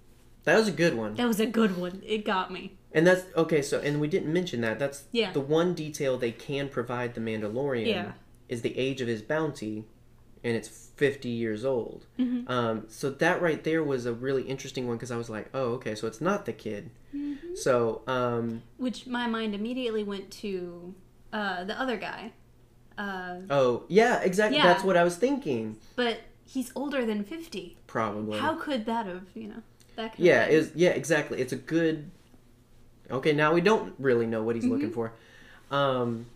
[0.45, 1.15] that was a good one.
[1.15, 2.03] That was a good one.
[2.07, 2.77] It got me.
[2.93, 3.61] And that's okay.
[3.63, 4.79] So, and we didn't mention that.
[4.79, 5.33] That's Yeah.
[5.33, 8.13] the one detail they can provide the Mandalorian Yeah.
[8.49, 9.85] is the age of his bounty,
[10.45, 12.07] and it's fifty years old.
[12.19, 12.51] Mm-hmm.
[12.51, 15.73] Um, so that right there was a really interesting one because I was like, oh,
[15.75, 16.91] okay, so it's not the kid.
[17.55, 20.95] So, um, Which my mind immediately went to
[21.33, 22.33] uh, the other guy.
[22.99, 24.57] Uh, oh yeah, exactly.
[24.59, 24.65] Yeah.
[24.67, 25.77] That's what I was thinking.
[25.97, 27.77] but he's older than 50.
[27.87, 28.39] Probably.
[28.39, 29.63] How could that have, you know?
[29.97, 31.41] That could yeah, is yeah, exactly.
[31.41, 32.11] It's a good.
[33.11, 35.13] Okay, now we don't really know what he's looking for,
[35.71, 36.27] um,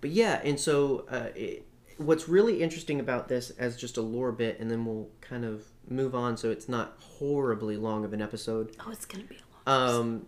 [0.00, 1.64] but yeah, and so uh, it,
[1.96, 5.64] what's really interesting about this as just a lore bit, and then we'll kind of
[5.88, 8.76] move on, so it's not horribly long of an episode.
[8.86, 9.36] Oh, it's going to be
[9.66, 10.26] a long Um,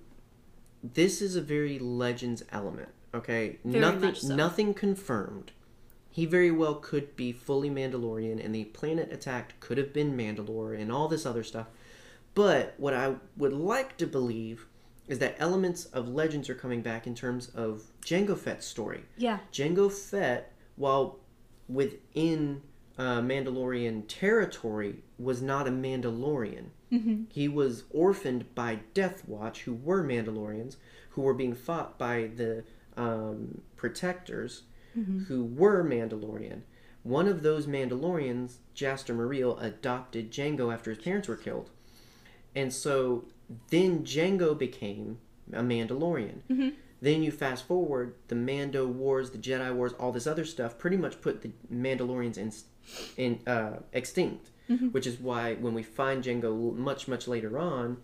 [0.82, 2.88] this is a very legends element.
[3.14, 4.34] Okay, Very nothing, so.
[4.34, 5.52] nothing confirmed.
[6.12, 10.78] He very well could be fully Mandalorian, and the planet attacked could have been Mandalore,
[10.78, 11.68] and all this other stuff.
[12.34, 14.66] But what I would like to believe
[15.08, 19.04] is that elements of legends are coming back in terms of Jango Fett's story.
[19.16, 19.38] Yeah.
[19.52, 21.18] Jango Fett, while
[21.66, 22.60] within
[22.98, 26.66] uh, Mandalorian territory, was not a Mandalorian.
[26.92, 27.24] Mm-hmm.
[27.30, 30.76] He was orphaned by Death Watch, who were Mandalorians,
[31.10, 32.64] who were being fought by the
[32.98, 34.64] um, Protectors,
[34.96, 35.24] Mm-hmm.
[35.24, 36.60] who were Mandalorian.
[37.02, 41.70] One of those Mandalorians, Jaster Mereel, adopted Jango after his parents were killed.
[42.54, 43.24] And so
[43.70, 45.18] then Jango became
[45.52, 46.42] a Mandalorian.
[46.50, 46.68] Mm-hmm.
[47.00, 50.96] Then you fast forward, the Mando Wars, the Jedi Wars, all this other stuff pretty
[50.96, 52.52] much put the Mandalorians in,
[53.16, 54.50] in uh, extinct.
[54.70, 54.88] Mm-hmm.
[54.88, 57.96] Which is why when we find Jango much, much later on,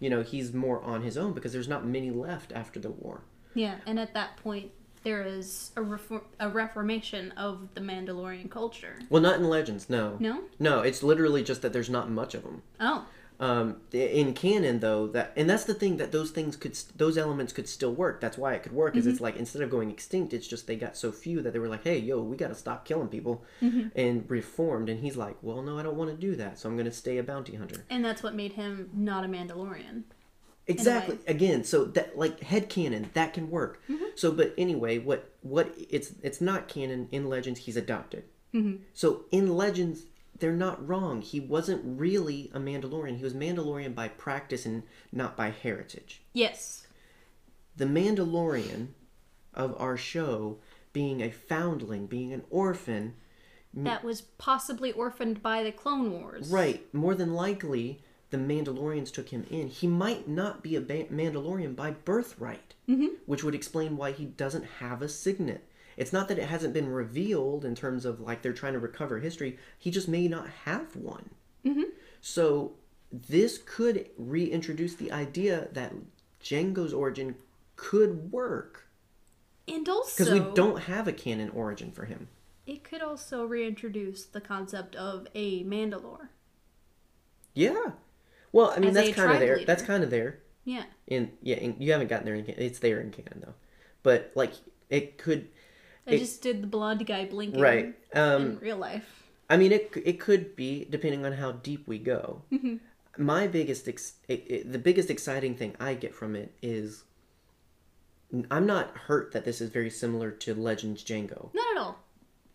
[0.00, 3.20] you know, he's more on his own because there's not many left after the war.
[3.54, 4.72] Yeah, and at that point,
[5.02, 8.98] there is a, refor- a reformation of the Mandalorian culture.
[9.08, 10.16] Well, not in Legends, no.
[10.20, 10.42] No?
[10.58, 12.62] No, it's literally just that there's not much of them.
[12.78, 13.06] Oh.
[13.38, 17.54] Um, in canon, though, that and that's the thing that those things could, those elements
[17.54, 18.20] could still work.
[18.20, 18.96] That's why it could work.
[18.96, 21.58] Is it's like instead of going extinct, it's just they got so few that they
[21.58, 24.90] were like, hey, yo, we got to stop killing people, and reformed.
[24.90, 26.92] And he's like, well, no, I don't want to do that, so I'm going to
[26.92, 27.86] stay a bounty hunter.
[27.88, 30.02] And that's what made him not a Mandalorian.
[30.66, 31.18] Exactly.
[31.26, 33.82] Again, so that like head canon that can work.
[33.88, 34.04] Mm-hmm.
[34.14, 37.60] So, but anyway, what what it's it's not canon in Legends.
[37.60, 38.24] He's adopted.
[38.54, 38.82] Mm-hmm.
[38.94, 40.04] So in Legends,
[40.38, 41.22] they're not wrong.
[41.22, 43.16] He wasn't really a Mandalorian.
[43.16, 44.82] He was Mandalorian by practice and
[45.12, 46.22] not by heritage.
[46.32, 46.86] Yes.
[47.76, 48.88] The Mandalorian
[49.54, 50.58] of our show
[50.92, 53.14] being a foundling, being an orphan,
[53.74, 56.50] That was possibly orphaned by the Clone Wars.
[56.50, 56.92] Right.
[56.92, 59.68] More than likely, the Mandalorians took him in.
[59.68, 63.08] He might not be a ba- Mandalorian by birthright, mm-hmm.
[63.26, 65.66] which would explain why he doesn't have a signet.
[65.96, 69.18] It's not that it hasn't been revealed in terms of like they're trying to recover
[69.18, 69.58] history.
[69.78, 71.30] He just may not have one.
[71.66, 71.90] Mm-hmm.
[72.20, 72.72] So
[73.12, 75.92] this could reintroduce the idea that
[76.42, 77.34] Jango's origin
[77.76, 78.86] could work
[79.66, 82.28] And also, because we don't have a canon origin for him.
[82.66, 86.28] it could also reintroduce the concept of a Mandalore.
[87.54, 87.92] Yeah.
[88.52, 89.56] Well, I mean that's kind of there.
[89.56, 89.66] leader.
[89.66, 90.40] That's kind of there.
[90.64, 90.84] Yeah.
[91.06, 93.54] in yeah in, you haven't gotten there in it's there in canon though
[94.02, 94.52] but like
[94.90, 95.48] it could
[96.06, 99.24] I It- just did the blonde guy blinking right um in real life.
[99.48, 102.76] i mean it it could be depending on how deep we go Mm-hmm.
[103.16, 107.04] my biggest ex- it, it, the biggest exciting thing i get from it is
[108.50, 111.98] i'm not hurt that this is very similar to legends Jango Not at all.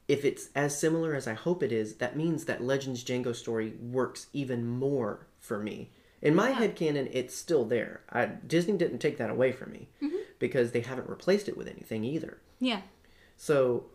[0.08, 3.74] if it's as similar as i hope it is that means that legends Jango story
[3.82, 5.92] works even more for me
[6.22, 6.56] in my Yeah.
[6.56, 10.18] head canon it's still there I, disney didn't take that away from me Mm-hmm.
[10.40, 12.82] because they haven't replaced it with anything either Yeah.
[13.38, 13.86] So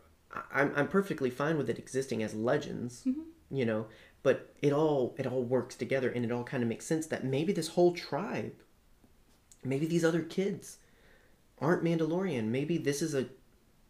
[0.53, 3.05] I'm I'm perfectly fine with it existing as legends,
[3.51, 3.87] you know.
[4.23, 7.25] But it all it all works together, and it all kind of makes sense that
[7.25, 8.53] maybe this whole tribe,
[9.65, 10.79] maybe these other kids,
[11.59, 12.45] aren't Mandalorian.
[12.45, 13.27] Maybe this is a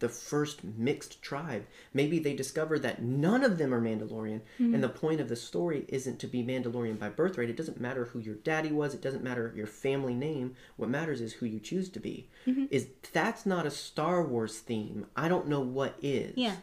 [0.01, 1.65] the first mixed tribe.
[1.93, 4.81] Maybe they discover that none of them are Mandalorian, and hmm.
[4.81, 7.49] the point of the story isn't to be Mandalorian by birthright.
[7.49, 8.93] It doesn't matter who your daddy was.
[8.93, 10.55] It doesn't matter your family name.
[10.75, 12.27] What matters is who you choose to be.
[12.45, 12.65] Mm-hmm.
[12.71, 15.05] Is that's not a Star Wars theme?
[15.15, 16.33] I don't know what is.
[16.35, 16.55] Yeah.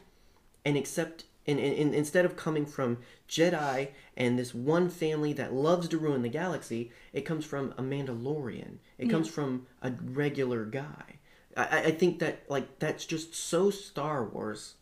[0.64, 5.54] And except and, and, and instead of coming from Jedi and this one family that
[5.54, 8.78] loves to ruin the galaxy, it comes from a Mandalorian.
[8.98, 11.17] It comes from a regular guy.
[11.58, 14.74] I, I- think that like that's just so Star Wars.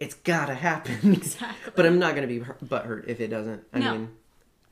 [0.00, 1.12] It's gotta happen.
[1.14, 1.72] Exactly.
[1.76, 3.62] but I'm not gonna be hu- butthurt if it doesn't.
[3.72, 3.92] I No.
[3.92, 4.08] mean,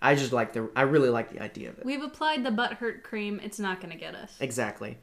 [0.02, 0.68] I just like the.
[0.74, 1.84] I really like the idea of it.
[1.84, 3.38] We've applied the butt hurt cream.
[3.42, 4.34] It's not going to get us.
[4.40, 4.98] Exactly.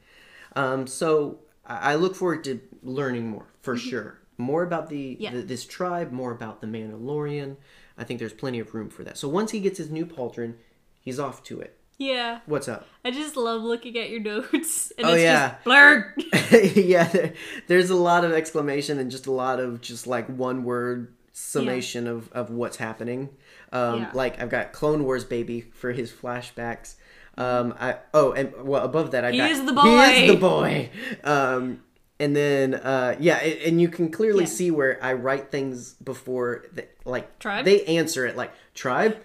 [0.56, 4.18] Um, so I look forward to learning more for sure.
[4.38, 5.22] More about the, Mm-hmm.
[5.22, 5.30] Yeah.
[5.34, 7.56] the this tribe, more about the Mandalorian.
[7.96, 9.16] I think there's plenty of room for that.
[9.16, 10.54] So once he gets his new pauldron,
[11.00, 11.77] he's off to it.
[11.98, 12.40] Yeah.
[12.46, 12.86] What's up?
[13.04, 14.92] I just love looking at your notes.
[14.98, 15.50] And Oh, it's yeah.
[15.50, 16.14] just blurred.
[16.76, 17.32] yeah, there,
[17.66, 22.06] there's a lot of exclamation and just a lot of just like one word summation
[22.06, 23.30] of, of what's happening.
[23.72, 24.10] Um, Yeah.
[24.14, 26.94] Like I've got Clone Wars baby for his flashbacks.
[27.36, 29.82] Um, I oh and well above that I He got is the boy.
[29.82, 30.90] He is the boy.
[31.22, 31.82] Um,
[32.20, 34.48] and then uh, yeah, and, and you can clearly Yeah.
[34.50, 37.64] see where I write things before the, like Tribe?
[37.64, 39.16] They answer it like tribe,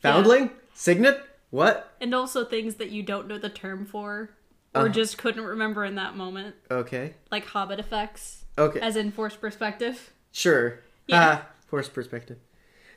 [0.00, 1.18] foundling, signet,
[1.56, 1.94] what?
[2.00, 4.30] and also things that you don't know the term for
[4.74, 4.88] or Uh.
[4.88, 6.54] just couldn't remember in that moment.
[6.70, 8.44] Okay, Like Hobbit effects.
[8.58, 8.80] okay.
[8.80, 10.12] As in forced perspective.
[10.32, 10.80] Sure.
[11.06, 11.40] Yeah.
[11.42, 12.38] Ah, forced perspective.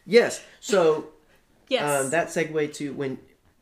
[0.06, 0.44] Yes.
[0.60, 1.10] So
[1.70, 2.06] Yes.
[2.06, 3.20] um, that segue to when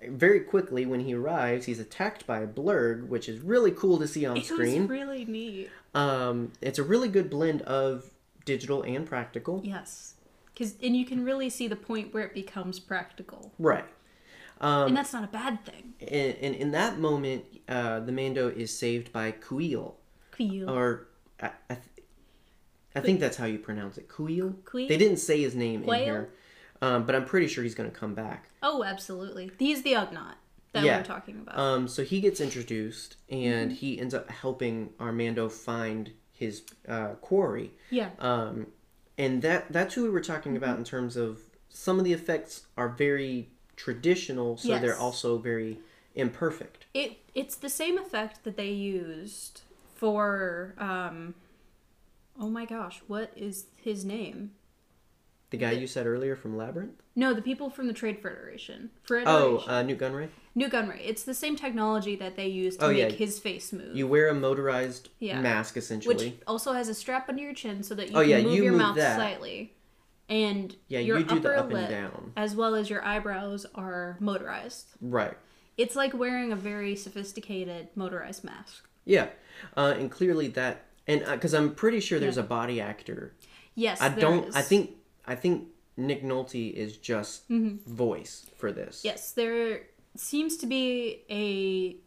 [0.09, 4.07] very quickly when he arrives, he's attacked by a blurg, which is really cool to
[4.07, 4.83] see on it screen.
[4.83, 5.69] was really neat.
[5.95, 8.11] um, it's a really good blend of
[8.45, 9.61] digital and practical.
[9.63, 10.13] Yes.
[10.57, 13.51] Cause, and you can really see the point where it becomes practical.
[13.59, 13.85] Right.
[14.61, 15.93] Um, and that's not a bad thing.
[16.01, 19.93] and, and in that moment, uh, the Mando is saved by Kuiil,
[20.31, 20.69] Cool.
[20.69, 21.07] or
[21.41, 22.05] I, I, th-
[22.95, 24.55] I think that's how you pronounce it, Kuiil.
[24.63, 24.87] Kuiil?
[24.87, 25.99] They didn't say his name Quail?
[25.99, 26.29] in here,
[26.81, 28.49] um, but I'm pretty sure he's going to come back.
[28.63, 29.51] oh, absolutely.
[29.59, 30.35] He's the Ugnaught
[30.73, 30.97] that Yeah.
[30.97, 31.57] we're talking about.
[31.57, 37.71] Um, so he gets introduced, and he ends up helping Armando find his uh, quarry.
[37.89, 38.09] yeah.
[38.19, 38.67] Um,
[39.19, 41.39] and that that's who we were talking about in terms of
[41.69, 45.79] some of the effects are very traditional, so they're also very
[46.15, 46.85] imperfect.
[46.93, 49.61] It it's the same effect that they used
[49.95, 51.35] for um
[52.39, 54.51] oh my gosh, what is his name?
[55.49, 57.01] The guy you said earlier from Labyrinth.
[57.15, 58.89] No, the people from the Trade Federation.
[59.09, 59.69] Oh, Federation.
[59.69, 60.27] uh, Nute Gunray.
[60.55, 60.99] Nute Gunray.
[61.01, 63.17] It's the same technology that they use to Oh, make yeah.
[63.17, 63.95] his face move.
[63.95, 65.39] You wear a motorized Yeah.
[65.39, 66.15] mask essentially.
[66.15, 68.55] which also has a strap under your chin so that you Oh, can yeah, move
[68.55, 69.15] you your move mouth that.
[69.15, 69.73] slightly.
[70.29, 72.33] And yeah, your you do the upper up and lip, down.
[72.35, 74.87] as well as your eyebrows are motorized.
[75.01, 75.37] Right.
[75.77, 78.87] It's like wearing a very sophisticated motorized mask.
[79.05, 79.27] Yeah.
[79.75, 82.43] Uh, and clearly that, and because I'm pretty sure there's Yeah.
[82.43, 83.33] a body actor
[83.75, 84.47] Yes, I there don't.
[84.49, 84.55] is.
[84.55, 84.91] I think.
[85.25, 85.67] I think
[85.97, 87.77] Nick Nolte is just Mm-hmm.
[87.93, 89.01] voice for this.
[89.05, 89.81] Yes, there
[90.15, 91.97] seems to be a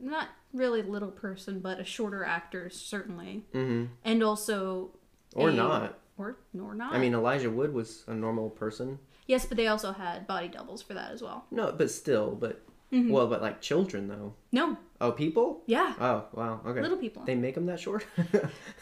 [0.00, 4.90] not really little person, but a shorter actor certainly, hmm and also
[5.34, 5.98] Or a- not.
[6.18, 6.92] Or nor not.
[6.94, 8.98] I mean, Elijah Wood was a normal person.
[9.26, 11.44] yes, but they also had body doubles for that as well.
[11.50, 12.62] No, but still, but
[12.92, 13.10] Mm-hmm.
[13.10, 14.34] well, but like children though.
[14.52, 15.62] No, Oh, people.
[15.66, 16.60] yeah, Oh, wow.
[16.64, 16.80] Okay.
[16.80, 17.24] little people.
[17.24, 18.06] They make them that short.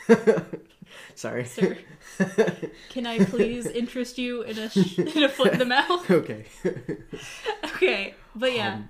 [1.14, 1.45] Sorry.
[1.47, 1.78] Sir.
[2.91, 6.09] Can I please interest you in a sh- in a foot in the mouth?
[6.11, 6.45] okay.
[7.64, 8.89] Okay, but yeah, Um.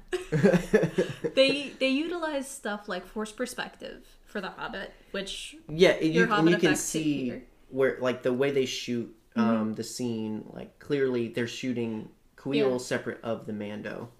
[1.34, 6.50] they they utilize stuff like force perspective for the Hobbit, which yeah, you, Your Hobbit
[6.50, 7.44] you can effects see here.
[7.74, 9.50] Where like the way they shoot Mm-hmm.
[9.50, 12.78] um the scene like clearly they're shooting Kuiil Yeah.
[12.78, 14.10] separate of the Mando.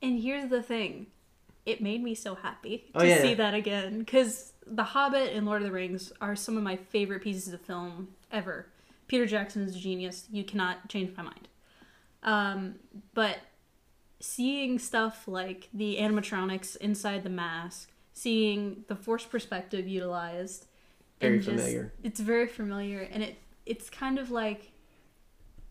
[0.00, 1.08] And here's the thing.
[1.66, 3.20] It made me so happy to Oh, yeah.
[3.20, 6.76] see that again because The Hobbit and Lord of the Rings are some of my
[6.76, 8.66] favorite pieces of film ever.
[9.08, 10.28] Peter Jackson is a genius.
[10.30, 11.48] You cannot change my mind.
[12.22, 12.76] Um,
[13.12, 13.38] but
[14.20, 20.66] seeing stuff like the animatronics inside the mask, seeing the force perspective utilized,
[21.20, 21.92] Very and just- familiar.
[22.02, 24.72] It's very familiar, and it it's kind of like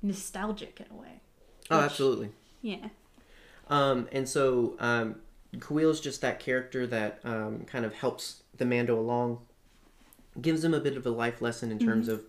[0.01, 1.21] nostalgic in a way.
[1.69, 2.29] Oh, Which- absolutely.
[2.61, 2.89] Yeah.
[3.69, 5.15] Um, and so um,
[5.57, 9.39] Kuiil's just that character that um, kind of helps the Mando along,
[10.41, 12.23] gives him a bit of a life lesson in terms of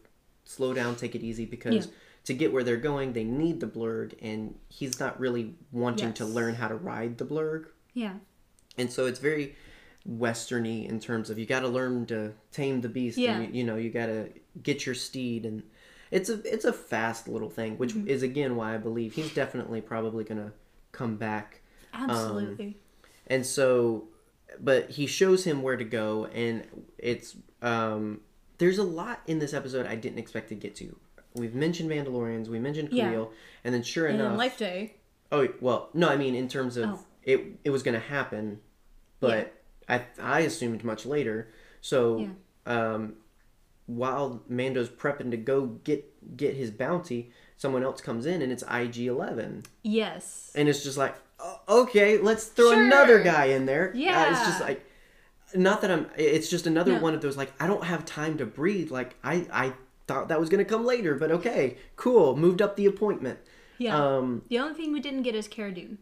[0.45, 1.91] slow down, take it easy, because Mm-hmm.
[1.91, 1.97] Yeah.
[2.25, 6.25] to get where they're going, they need the blurg, and he's not really wanting to
[6.27, 7.67] learn how to ride the blurg.
[7.95, 8.15] Yeah.
[8.77, 9.57] And so it's very
[10.09, 13.37] westerny in terms of you got to learn to tame the beast, Yeah.
[13.39, 14.29] and you, you know you got to
[14.63, 15.63] get your steed, and
[16.11, 18.09] it's a it's a fast little thing, which Mm-hmm.
[18.09, 20.53] is again why I believe he's definitely probably gonna
[20.93, 21.61] come back
[21.95, 22.77] Absolutely.
[23.29, 24.09] and so
[24.59, 26.65] but he shows him where to go and
[26.99, 28.21] it's um
[28.59, 30.97] there's a lot in this episode i didn't expect to get to
[31.35, 33.11] we've mentioned mandalorians we mentioned Yeah.
[33.11, 33.33] Khalil,
[33.63, 34.95] and then sure and enough Life Day.
[35.31, 36.99] oh well no i mean in terms of Oh.
[37.23, 38.59] it it was gonna happen
[39.21, 39.60] but
[39.91, 41.37] i i assumed much later
[41.81, 42.29] so
[42.67, 43.15] um
[43.87, 48.63] while mando's prepping to go get get his bounty someone else comes in and it's
[48.65, 50.53] ig-11 Yes.
[50.55, 52.83] and it's just like "Oh, okay let's throw Sure.
[52.83, 54.87] another guy in there Uh, it's just like
[55.53, 56.07] not that I'm.
[56.17, 57.01] It's just another No.
[57.01, 58.93] one of those like I don't have time to breathe.
[58.93, 59.73] Like I I
[60.07, 62.37] thought that was gonna come later, but okay, cool.
[62.37, 63.41] Moved up the appointment.
[63.77, 63.97] Yeah.
[64.01, 64.43] Um.
[64.49, 65.99] the only thing we didn't get is Cara Dune,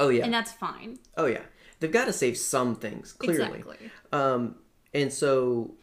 [0.00, 0.24] Oh yeah.
[0.24, 0.98] and that's fine.
[1.16, 1.42] oh yeah.
[1.80, 3.58] They've got to save some things clearly.
[3.60, 3.90] Exactly.
[4.12, 4.56] Um.
[4.94, 5.74] And so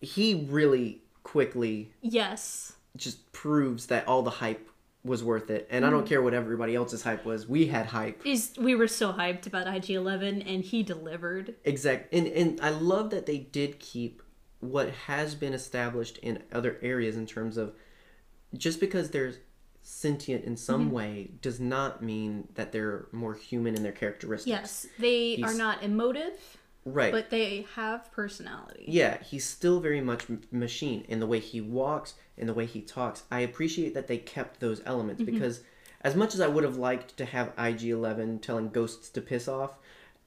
[0.00, 2.72] he really quickly Yes.
[2.96, 4.68] just proves that all the hype
[5.04, 5.66] was worth it.
[5.70, 7.46] And I don't care what everybody else's hype was.
[7.46, 8.24] We had hype.
[8.26, 11.54] Is we were so hyped about IG11, and he delivered.
[11.64, 12.12] Exact.
[12.12, 14.22] And and I love that they did keep
[14.60, 17.74] what has been established in other areas in terms of
[18.56, 19.34] just because they're
[19.88, 20.94] sentient in some Mm-hmm.
[20.94, 24.48] way does not mean that they're more human in their characteristics.
[24.48, 26.32] Yes, they He's- are not emotive,
[26.86, 27.12] Right.
[27.12, 28.84] but they have personality.
[28.88, 32.64] yeah, he's still very much m- machine in the way he walks, in the way
[32.66, 33.22] he talks.
[33.30, 35.32] I appreciate that they kept those elements Mm-hmm.
[35.32, 35.60] because
[36.00, 39.78] as much as I would have liked to have IG11 telling ghosts to piss off,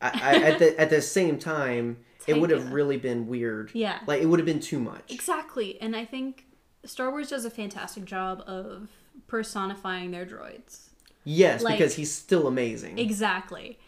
[0.02, 1.98] I, I, at the at the same time,
[2.28, 3.72] it would have really been weird.
[3.74, 4.00] Yeah.
[4.06, 5.12] like it would have been too much.
[5.12, 6.46] Exactly, and I think
[6.86, 8.90] Star Wars does a fantastic job of
[9.28, 10.90] personifying their droids.
[11.24, 13.00] Yes, Like- because he's still amazing.
[13.00, 13.80] Exactly.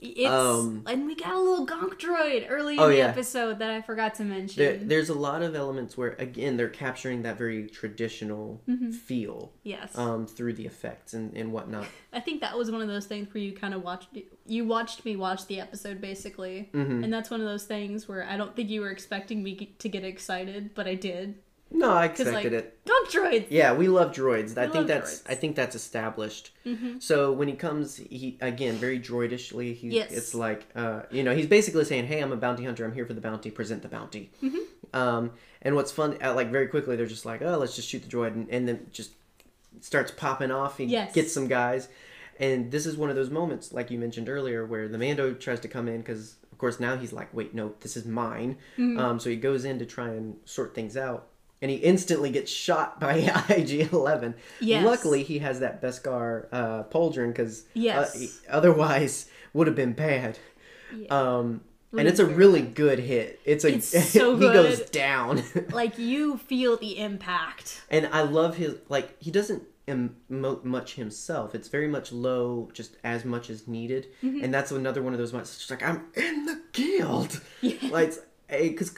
[0.00, 3.08] It's Um, and we got a little gonk droid early in Oh, the yeah.
[3.08, 4.62] episode that I forgot to mention.
[4.62, 8.92] There, there's a lot of elements where again they're capturing that very traditional Mm-hmm.
[8.92, 11.86] feel yes, um, through the effects and, and whatnot.
[12.12, 14.10] I think that was one of those things where you kind of watched
[14.46, 17.02] you watched me watch the episode basically, Mm-hmm.
[17.02, 19.88] and that's one of those things where I don't think you were expecting me to
[19.88, 21.34] get excited, but I did.
[21.70, 22.84] No, I expected like it.
[22.86, 23.46] gonk droids.
[23.50, 24.56] Yeah, we love droids.
[24.56, 25.22] I think that's droids.
[25.22, 25.32] Mm-hmm.
[25.32, 26.52] I think that's established.
[26.98, 29.74] So when he comes, he again very droidishly.
[29.74, 30.10] He, Yes.
[30.12, 32.84] It's like uh, you know he's basically saying, "Hey, I'm a bounty hunter.
[32.84, 33.50] I'm here for the bounty.
[33.50, 34.96] Present the bounty." Mm-hmm.
[34.96, 38.02] Um, and what's fun, uh, like very quickly, they're just like, "Oh, let's just shoot
[38.02, 39.12] the droid," and, and then just
[39.80, 40.78] starts popping off.
[40.78, 41.12] He Yes.
[41.14, 41.88] gets some guys,
[42.40, 45.60] and this is one of those moments, like you mentioned earlier, where the Mando tries
[45.60, 48.98] to come in because, of course, now he's like, "Wait, no, this is mine." Mm-hmm.
[48.98, 51.28] Um, so he goes in to try and sort things out.
[51.60, 53.14] And he instantly gets shot by
[53.48, 54.34] IG-11.
[54.60, 54.84] Yes.
[54.84, 58.40] Luckily, he has that Beskar uh, pauldron because Yes.
[58.48, 60.38] otherwise would have been bad.
[60.96, 61.08] Yeah.
[61.08, 61.62] Um,
[61.96, 63.40] and it's a really good hit.
[63.44, 65.42] It's a It's so he goes down,
[65.72, 67.82] like you feel the impact.
[67.90, 71.54] and I love his like he doesn't emote much himself.
[71.54, 74.44] It's very much low, just as much as needed, Mm-hmm.
[74.44, 75.50] and that's another one of those moments.
[75.52, 77.76] It's just like I'm in the guild, Yeah.
[77.90, 78.12] like
[78.50, 78.94] because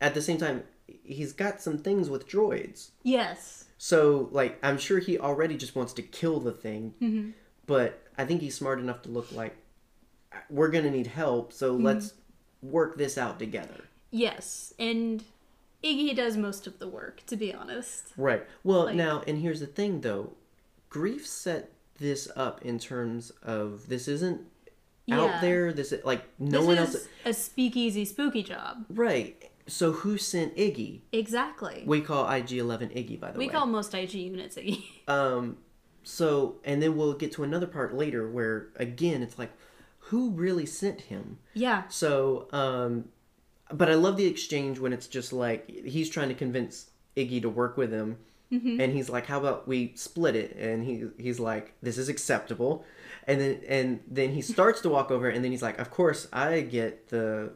[0.00, 2.90] at the same time he's got some things with droids.
[3.02, 3.64] Yes.
[3.78, 7.30] So, like, I'm sure he already just wants to kill the thing, Mm-hmm.
[7.66, 9.56] but I think he's smart enough to look like
[10.50, 11.84] we're gonna need help, so Mm-hmm.
[11.84, 12.14] let's
[12.62, 13.84] work this out together.
[14.10, 15.22] Yes, and
[15.84, 18.12] Iggy does most of the work, to be honest.
[18.16, 18.44] Right.
[18.64, 20.32] Well, Like- now, and here's the thing, though,
[20.90, 24.40] Greef set this up in terms of this isn't
[25.06, 25.20] Yeah.
[25.20, 25.72] out there.
[25.72, 27.08] This is like no this one is else.
[27.24, 28.84] a speakeasy spooky job.
[28.88, 29.50] Right.
[29.66, 31.00] So who sent Iggy?
[31.12, 31.82] Exactly.
[31.86, 33.48] We call IG11 Iggy, by the we way.
[33.48, 34.82] We call most IG units Iggy.
[35.08, 35.58] Um,
[36.02, 39.52] so, and then we'll get to another part later where, again, it's like,
[39.98, 41.38] who really sent him?
[41.54, 41.82] yeah.
[41.88, 43.08] So, um,
[43.72, 47.48] but I love the exchange when it's just like he's trying to convince Iggy to
[47.48, 48.18] work with him,
[48.52, 52.84] and he's like, "How about we split it?" And he he's like, "This is acceptable,"
[53.26, 56.28] and then and then he starts to walk over, and then he's like, "Of course,
[56.32, 57.50] I get the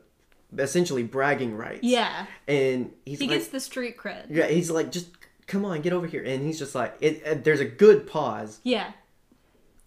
[0.58, 2.26] essentially bragging rights." Yeah.
[2.48, 4.26] and he's He like, gets the street cred.
[4.30, 5.08] yeah, he's like, "Just
[5.46, 8.60] come on, get over here," and he's just like, it, uh, "There's a good pause."
[8.62, 8.92] Yeah.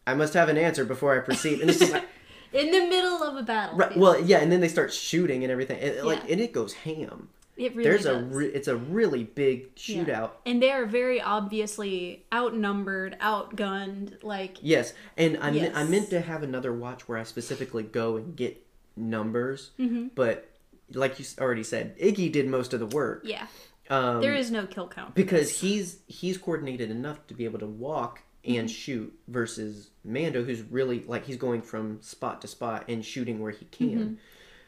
[0.05, 1.61] I must have an answer before I proceed.
[1.61, 2.05] And it's just like,
[2.53, 3.77] In the middle of a battle.
[3.77, 6.33] right, well, yeah, and then they start shooting and everything, and, like, Yeah.
[6.33, 7.29] and it goes ham.
[7.55, 8.23] it really There's a, does.
[8.33, 10.03] re- it's a really big Yeah.
[10.03, 10.31] shootout.
[10.45, 14.23] And they are very obviously outnumbered, outgunned.
[14.23, 18.17] Like, Yes, and I meant I meant to have another watch where I specifically go
[18.17, 18.63] and get
[18.97, 20.07] numbers, Mm-hmm.
[20.15, 20.49] but
[20.93, 23.21] like you already said, Iggy did most of the work.
[23.25, 23.47] yeah.
[23.89, 25.13] Um, There is no kill count.
[25.13, 28.67] because he's he's coordinated enough to be able to walk and Mm-hmm.
[28.67, 33.51] shoot versus Mando, who's really like he's going from spot to spot and shooting where
[33.51, 33.89] he can.
[33.89, 34.13] Mm-hmm.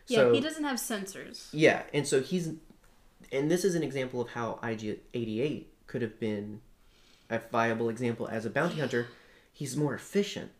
[0.07, 1.47] Yeah, So, he doesn't have sensors.
[1.51, 2.51] Yeah, and so he's,
[3.32, 6.61] and this is an example of how IG88 could have been
[7.30, 9.07] a viable example as a bounty hunter.
[9.51, 10.51] He's more efficient.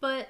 [0.00, 0.28] But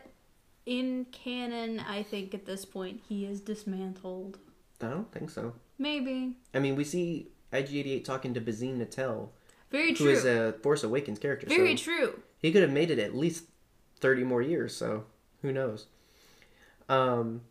[0.66, 4.38] in canon, I think at this point he is dismantled.
[4.82, 5.54] I don't think so.
[5.78, 6.36] Maybe.
[6.54, 9.28] I mean, we see IG88 talking to Bazine Netal,
[9.70, 10.10] Very who true.
[10.10, 11.46] is a Force Awakens character.
[11.46, 12.22] Very so true.
[12.38, 13.44] he could have made it at least
[14.00, 15.04] 30 more years, so
[15.42, 15.86] who knows.
[16.88, 17.42] Um,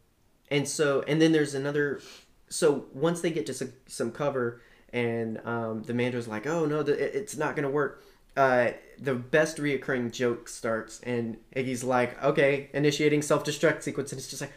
[0.50, 2.02] and so, and then there's another.
[2.50, 4.62] So once they get to some, some cover,
[4.92, 8.04] and um, the Mando's like, "Oh no, the, it- it's not gonna work."
[8.36, 14.20] Uh, the best reoccurring joke starts, and Iggy's like, "Okay, initiating self destruct sequence," and
[14.20, 14.52] it's just like,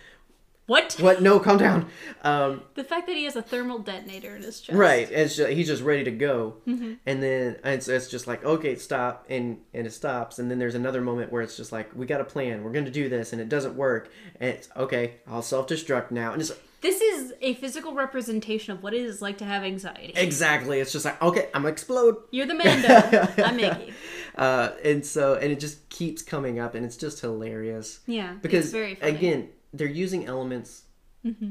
[0.67, 0.95] What?
[0.99, 1.21] What?
[1.21, 1.87] No, calm down.
[2.23, 4.79] Um, The fact that he has a thermal detonator in his chest.
[4.79, 5.11] right.
[5.11, 6.93] It's just, he's just ready to go, Mm-hmm.
[7.05, 10.75] and then it's, it's just like okay, stop, and and it stops, and then there's
[10.75, 13.43] another moment where it's just like we got a plan, we're gonna do this, and
[13.43, 14.11] it doesn't work,
[14.41, 18.83] and it's okay, I'll self destruct now, and it's This is a physical representation of
[18.83, 20.15] what it is like to have anxiety.
[20.17, 22.17] exactly, it's just like okay, I'm gonna explode.
[22.31, 22.89] You're the Mando.
[23.45, 23.93] I'm Iggy.
[24.37, 28.01] Uh, and so and it just keeps coming up, and it's just hilarious.
[28.07, 28.35] Yeah.
[28.41, 29.13] because it's very funny.
[29.17, 30.83] Again they're using elements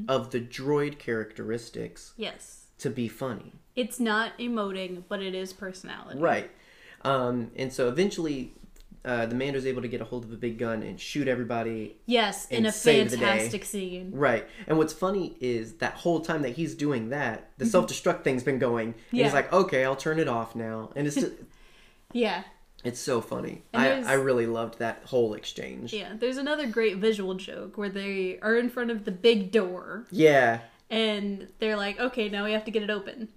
[0.08, 2.66] of the droid characteristics Yes.
[2.78, 6.18] to be funny It's not emoting, but it is personality.
[6.20, 6.50] right
[7.02, 8.52] um, and so eventually
[9.04, 11.96] uh, the mando's able to get a hold of a big gun and shoot everybody
[12.06, 13.22] Yes, in a save the day.
[13.24, 14.10] fantastic scene.
[14.14, 18.42] right and what's funny is that whole time that he's doing that the self-destruct thing's
[18.44, 19.16] been going and Mm-hmm.
[19.16, 19.24] Yeah.
[19.24, 21.32] he's like okay i'll turn it off now and it's just
[22.12, 22.44] Yeah.
[22.84, 26.12] It's so funny And I, I really loved that whole exchange Yeah.
[26.18, 30.60] There's another great visual joke where they are in front of the big door yeah
[30.90, 33.28] and they're like, okay, now we have to get it open.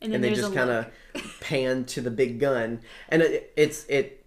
[0.00, 0.86] And then and they just kind of
[1.40, 4.24] pan to the big gun and it, it's it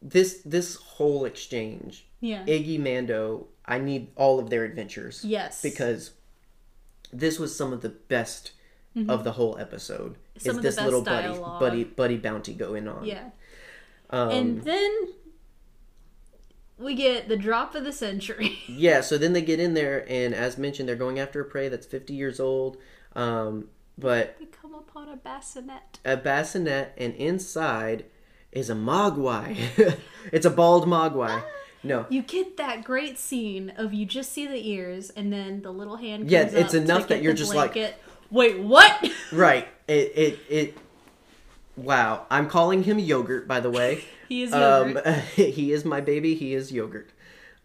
[0.00, 2.44] this this whole exchange Yeah.
[2.46, 5.60] iggy mando i need all of their adventures yes.
[5.62, 6.12] because
[7.12, 8.52] this was some of the best
[9.08, 10.20] of the whole episode Mm-hmm.
[10.38, 11.60] Some is of the this little buddy dialogue.
[11.60, 13.30] buddy buddy bounty going on Yeah.
[14.10, 15.08] um, and then
[16.78, 18.58] we get the drop of the century.
[18.68, 21.68] yeah so then they get in there and as mentioned they're going after a prey
[21.68, 22.76] that's 50 years old
[23.14, 25.98] um, but we come upon a bassinet.
[26.04, 28.04] a bassinet, and inside
[28.52, 29.56] is a mogwai.
[30.32, 31.42] it's a bald mogwai.
[31.82, 35.70] No, You get that great scene of you just see the ears and then the
[35.70, 36.30] little hand.
[36.30, 37.96] Yeah, comes it's up enough that you're just like- blanket.
[38.30, 39.10] Wait, what?
[39.32, 39.68] right.
[39.88, 40.78] It it it.
[41.76, 43.46] Wow, I'm calling him yogurt.
[43.46, 45.16] By the way, he is um, yogurt.
[45.34, 46.34] he is my baby.
[46.34, 47.10] He is yogurt.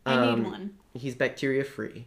[0.06, 0.74] I um, need one.
[0.94, 2.06] He's bacteria free.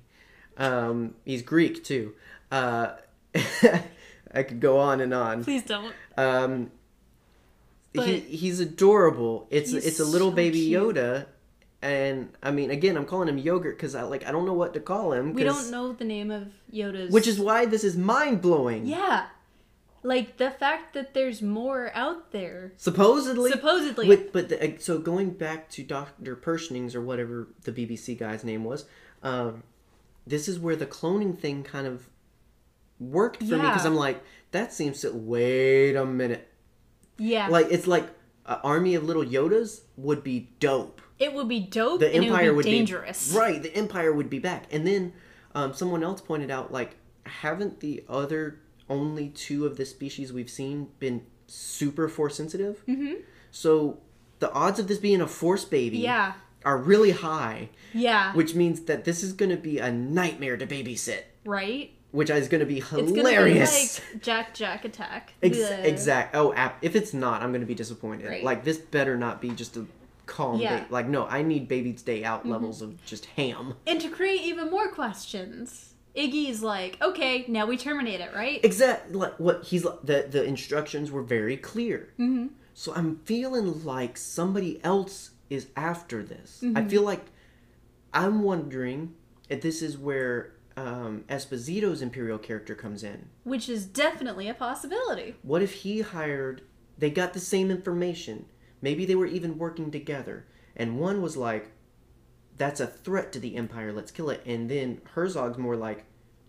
[0.57, 2.15] Um, he's Greek too.
[2.51, 2.93] Uh,
[3.35, 5.45] I could go on and on.
[5.45, 5.95] Please don't.
[6.17, 6.71] Um,
[7.95, 9.47] he he's adorable.
[9.51, 10.97] It's He's it's a little so baby cute.
[10.97, 11.27] Yoda,
[11.85, 14.73] and I mean, again, I'm calling him yogurt because I like I don't know what
[14.73, 15.35] to call him.
[15.35, 17.13] We don't know the name of Yoda's.
[17.13, 18.87] Which is why this is mind blowing.
[18.87, 19.27] yeah,
[20.03, 22.73] like the fact that there's more out there.
[22.79, 23.51] Supposedly.
[23.51, 28.45] Supposedly, With, but the, so going back to Doctor Pershing's or whatever the BBC guy's
[28.45, 28.87] name was,
[29.23, 29.63] um,
[30.27, 32.09] this is where the cloning thing kind of
[32.99, 34.23] worked for me because I'm like,
[34.53, 36.49] that seems to wait a minute.
[37.19, 38.09] yeah, Like it's like
[38.47, 41.03] an army of little Yodas would be dope.
[41.19, 42.01] It would be dope.
[42.01, 43.33] The and Empire would would be dangerous.
[43.33, 43.63] be right.
[43.63, 45.13] The Empire would be back, and then
[45.55, 46.97] um, someone else pointed out like,
[47.27, 52.85] haven't the other only two of the species we've seen been super force sensitive?
[52.87, 53.15] Mm-hmm.
[53.51, 54.01] So
[54.41, 56.35] the odds of this being a force baby Yeah,
[56.65, 60.67] are really high, yeah, which means that this is going to be a nightmare to
[60.67, 61.93] babysit, right.
[62.11, 64.01] which is going to be hilarious.
[64.01, 65.35] be like Jack Jack attack.
[65.43, 66.35] Ex- exact.
[66.35, 66.53] Oh,
[66.83, 68.29] if it's not, I'm going to be disappointed.
[68.29, 68.45] Right.
[68.45, 69.87] Like this better not be just a
[70.27, 70.61] calm.
[70.61, 70.79] Yeah.
[70.79, 70.89] Mm-hmm.
[70.89, 73.75] ba- like no, I need baby's day out levels of just ham.
[73.87, 78.61] And to create even more questions, Iggy's like, okay, now we terminate it, right?
[78.65, 79.15] Exactly.
[79.15, 82.13] Like what he's like, the the instructions were very clear.
[82.19, 82.49] Mm-hmm.
[82.75, 86.61] So I'm feeling like somebody else is after this.
[86.63, 86.77] Mm-hmm.
[86.77, 87.27] I feel like
[88.13, 89.15] I'm wondering
[89.49, 93.29] if this is where um, Esposito's imperial character comes in.
[93.45, 95.37] Which is definitely a possibility.
[95.43, 96.63] What if he hired?
[96.99, 98.47] They got the same information.
[98.85, 100.45] Maybe they were even working together,
[100.77, 101.71] and one was like,
[102.59, 103.93] "That's a threat to the empire.
[103.95, 106.05] Let's kill it." And then Herzog's more like,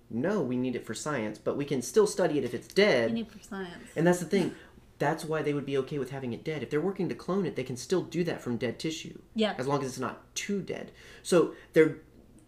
[0.09, 3.11] "No, we need it for science, but we can still study it if it's dead."
[3.11, 3.87] You need for science.
[3.95, 4.53] And that's the thing.
[4.99, 6.61] That's why they would be okay with having it dead.
[6.61, 9.17] If they're working to clone it, they can still do that from dead tissue.
[9.33, 9.53] Yeah.
[9.57, 10.91] As long as it's not too dead.
[11.23, 11.99] So there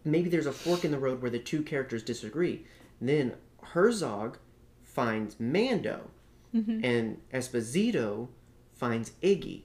[0.04, 2.66] maybe there's a fork in the road where the two characters disagree.
[3.00, 3.34] Then
[3.72, 4.38] Herzog
[4.82, 6.10] finds Mando
[6.54, 6.82] Mm-hmm.
[6.82, 8.28] and Esposito
[8.72, 9.64] finds Iggy.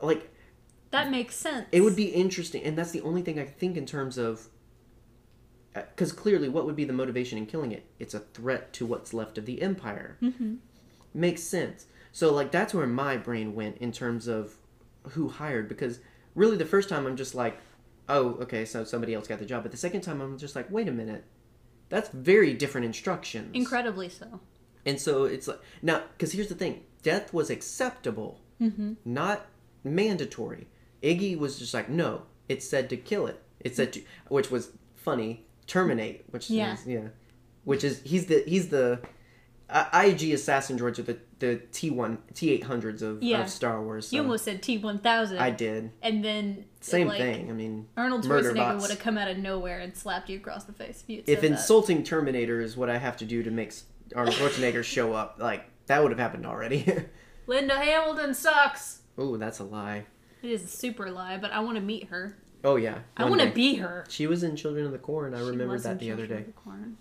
[0.00, 0.30] Like
[0.90, 1.66] That makes sense.
[1.72, 4.48] it would be interesting and that's the only thing I think in terms of
[5.74, 7.84] because clearly, what would be the motivation in killing it?
[7.98, 10.16] It's a threat to what's left of the empire.
[10.22, 10.54] Mm-hmm.
[11.12, 11.86] Makes sense.
[12.12, 14.54] So, like, that's where my brain went in terms of
[15.10, 15.68] who hired.
[15.68, 16.00] Because
[16.34, 17.58] really, the first time I'm just like,
[18.08, 19.64] oh, okay, so somebody else got the job.
[19.64, 21.24] But the second time, I'm just like, wait a minute,
[21.90, 23.50] that's very different instructions.
[23.52, 24.40] Incredibly so.
[24.86, 28.94] And so it's like now, because here's the thing: death was acceptable, Mm-hmm.
[29.04, 29.44] not
[29.94, 30.66] mandatory.
[31.02, 33.42] Iggy was just like, no, it said to kill it.
[33.60, 35.46] It said to, which was funny.
[35.66, 36.74] Terminate, which Yeah.
[36.74, 37.08] is yeah,
[37.64, 39.00] which is he's the he's the
[39.68, 43.82] uh, I- IG assassin droids are the the T one T eight hundreds of, Star
[43.82, 44.12] Wars.
[44.12, 45.38] You almost said T one thousand.
[45.38, 47.50] I did And then same like, thing.
[47.50, 50.72] I mean, Arnold Schwarzenegger would have come out of nowhere and slapped you across the
[50.72, 51.44] face if if said that.
[51.58, 53.72] insulting Terminator is what I have to do to make
[54.14, 56.86] Arnold Schwarzenegger show up, like that would have happened already.
[57.48, 59.00] Linda Hamilton sucks.
[59.18, 60.06] Oh, that's a lie.
[60.42, 62.36] It is a super lie, but I want to meet her.
[62.64, 64.04] Oh yeah, I want to be her.
[64.08, 65.34] She was in Children of the Corn.
[65.34, 66.38] I She remembered that the other day.
[66.40, 66.96] of the Corn.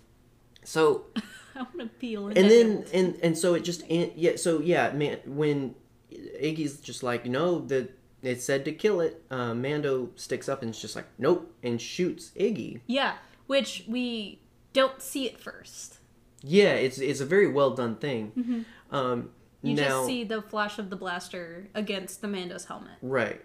[0.64, 1.06] So
[1.56, 3.06] I want to be Linda and then Hamilton.
[3.06, 5.76] and and so it just and, yeah so yeah man when
[6.12, 7.90] Iggy's just like no the
[8.22, 11.80] it said to kill it uh, Mando sticks up and is just like nope and
[11.80, 13.16] shoots Iggy Yeah,
[13.48, 14.40] which we
[14.74, 16.00] don't see at first.
[16.42, 19.30] yeah it's it's a very well done thing um
[19.66, 22.94] You now just see the flash of the blaster against the Mando's helmet.
[23.02, 23.42] right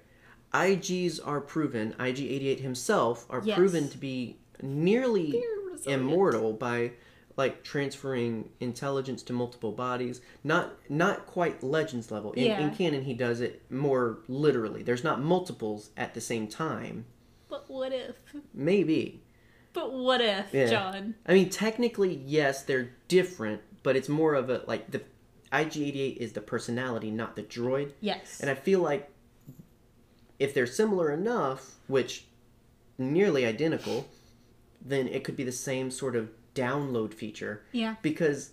[0.53, 3.57] IGs are proven IG88 himself are Yes.
[3.57, 5.43] proven to be nearly
[5.87, 6.93] immortal by
[7.37, 13.14] like transferring intelligence to multiple bodies not not quite legends level in, in canon he
[13.14, 17.07] does it more literally there's not multiples at the same time
[17.49, 18.16] But what if?
[18.53, 19.23] maybe
[19.73, 20.66] But what if, Yeah.
[20.66, 21.14] John?
[21.25, 25.01] i mean technically yes they're different but it's more of a like the
[25.53, 28.41] ig88 is the personality not the droid Yes.
[28.41, 29.11] and i feel like
[30.39, 32.25] if they're similar enough which
[32.99, 34.07] nearly identical
[34.85, 37.95] then it could be the same sort of download feature yeah.
[38.03, 38.53] because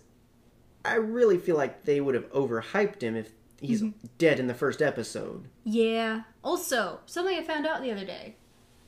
[0.84, 3.30] I really feel like they would have overhyped him if
[3.60, 4.06] he's Mm-hmm.
[4.18, 5.48] dead in the first episode.
[5.64, 6.22] Yeah.
[6.44, 8.36] Also, something I found out the other day.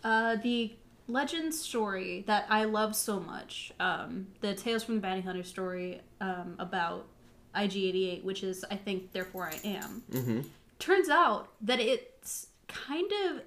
[0.04, 0.72] Uh, the
[1.08, 6.00] legend story that I love so much, um, the Tales from the Bounty Hunter story
[6.20, 7.06] um, about
[7.54, 10.40] IG88, which is, I think, Therefore I Am, Mm-hmm.
[10.78, 13.42] turns out that it's kind of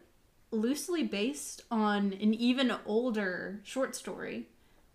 [0.52, 4.48] loosely based on an even older short story.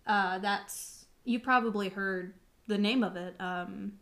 [0.07, 2.33] Uh, that's, you probably heard
[2.67, 3.35] the name of it.
[3.39, 3.93] Um,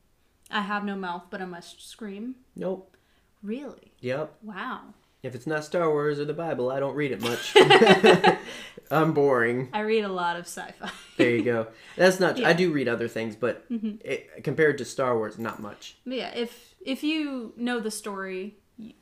[0.52, 2.36] I have no mouth, but I must scream.
[2.56, 2.96] Nope.
[3.44, 3.92] Really?
[4.02, 4.36] Yep.
[4.44, 4.82] Wow.
[5.24, 7.56] If it's not Star Wars or the Bible, I don't read it much.
[8.92, 9.70] I'm boring.
[9.74, 10.90] I read a lot of sci-fi.
[11.18, 11.68] There you go.
[11.98, 12.36] That's not.
[12.38, 12.50] I Yeah.
[12.50, 12.58] Mm-hmm.
[12.58, 15.98] do read other things, but it, compared to Star Wars, not much.
[16.06, 18.58] But yeah, if if you know the story,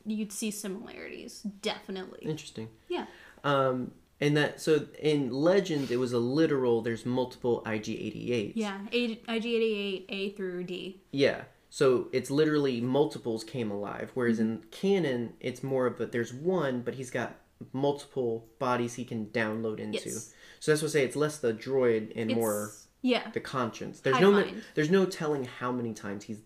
[0.06, 1.42] you'd see similarities.
[1.42, 2.20] Definitely.
[2.24, 2.70] Interesting.
[2.90, 3.06] Yeah.
[3.44, 3.92] Um,
[4.22, 6.82] and that so in Legend, it was a literal.
[6.82, 8.54] There's multiple IG88s.
[8.56, 8.80] Yeah.
[8.92, 11.02] IG88 A through D.
[11.12, 11.42] Yeah.
[11.76, 14.70] So it's literally multiples came alive, whereas in Mm-hmm.
[14.72, 17.36] canon, it's more of a there's one, but he's got
[17.74, 20.08] multiple bodies he can download into.
[20.10, 20.34] Yes.
[20.62, 21.04] So that's what I say.
[21.04, 22.72] It's less the droid and It's, more
[23.02, 23.30] Yeah.
[23.34, 24.00] the conscience.
[24.00, 24.64] There's no mind.
[24.74, 26.40] there's no telling how many times he's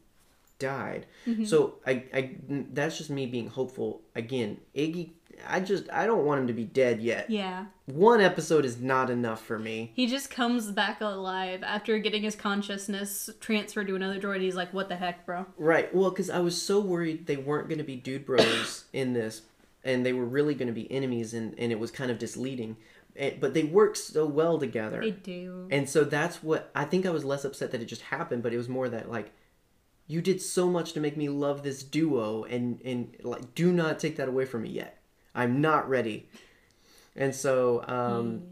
[0.57, 1.05] died.
[1.27, 1.45] Mm-hmm.
[1.45, 2.35] So I, I
[2.73, 4.01] that's just me being hopeful.
[4.15, 5.11] Again, Iggy.
[5.47, 7.29] I just I don't want him to be dead yet.
[7.29, 7.65] Yeah.
[7.85, 9.91] One episode is not enough for me.
[9.95, 14.41] He just comes back alive after getting his consciousness transferred to another droid.
[14.41, 15.93] He's like, "What the heck, bro?" Right.
[15.93, 19.41] Well, because I was so worried they weren't going to be dude bros in this,
[19.83, 22.77] and they were really going to be enemies, and, and it was kind of misleading.
[23.15, 25.01] Eh, But they work so well together.
[25.01, 25.67] They do.
[25.71, 28.53] And so that's what I think I was less upset that it just happened, but
[28.53, 29.31] it was more that like
[30.07, 33.99] you did so much to make me love this duo and and like do not
[33.99, 34.98] take that away from me yet.
[35.39, 36.27] I'm not ready.
[37.15, 38.43] And so um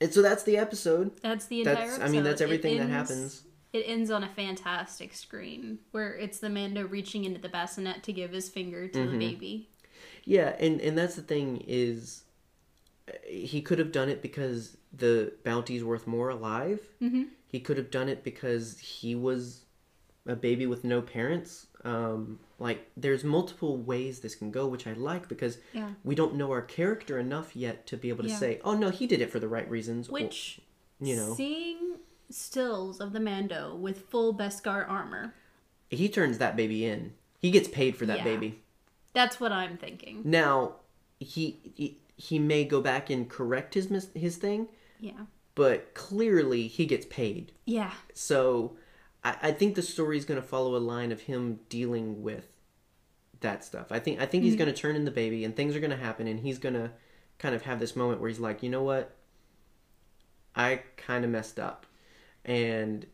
[0.00, 1.10] and so that's the episode.
[1.22, 1.74] That's the entire.
[1.86, 2.44] That's I mean that's episode.
[2.44, 3.42] Everything that happens.
[3.72, 8.12] It ends on a fantastic screen where it's the Mando reaching into the bassinet to
[8.12, 9.12] give his finger to Mm-hmm.
[9.12, 9.68] the baby.
[10.24, 12.22] Yeah, and and that's the thing is
[13.08, 16.80] uh, he could have done it because the bounty's worth more alive.
[17.02, 17.24] Mm-hmm.
[17.48, 19.62] He could have done it because he was
[20.26, 21.66] a baby with no parents.
[21.86, 25.90] Um, like there's multiple ways this can go, which I like because Yeah.
[26.04, 28.38] we don't know our character enough yet to be able to Yeah.
[28.38, 30.60] say, "Oh no, he did it for the right reasons." or- Which,
[31.00, 31.34] you know.
[31.34, 35.34] seeing stills of the Mando with full Beskar armor,
[35.90, 37.12] he turns that baby in.
[37.38, 38.24] He gets paid for that Yeah.
[38.24, 38.60] baby.
[39.12, 40.20] that's what I'm thinking.
[40.26, 40.74] Now,
[41.20, 44.68] he, he he may go back and correct his his thing,
[45.00, 45.26] Yeah.
[45.54, 47.52] but clearly he gets paid.
[47.64, 47.92] Yeah.
[48.12, 48.76] So
[49.24, 52.46] I, I think the story is going to follow a line of him dealing with
[53.40, 53.86] that stuff.
[53.90, 54.64] I think I think he's mm-hmm.
[54.64, 56.74] going to turn in the baby and things are going to happen and he's going
[56.74, 56.90] to
[57.38, 59.14] kind of have this moment where he's like, "You know what?
[60.54, 61.86] I kind of messed up
[62.44, 63.06] and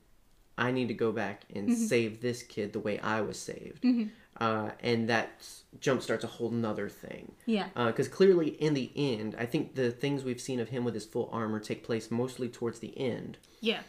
[0.57, 1.85] I need to go back and mm-hmm.
[1.85, 4.09] save this kid the way I was saved." Mm-hmm.
[4.41, 5.47] Uh, and that
[5.79, 7.33] jumpstarts a whole nother thing.
[7.45, 7.67] Yeah.
[7.77, 10.95] Uh, because clearly, in the end, I think the things we've seen of him with
[10.95, 13.37] his full armor take place mostly towards the end.
[13.61, 13.81] Yeah.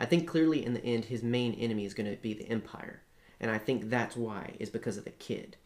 [0.00, 3.02] I think clearly in the end, his main enemy is going to be the Empire,
[3.38, 5.56] and I think that's why is because of the kid.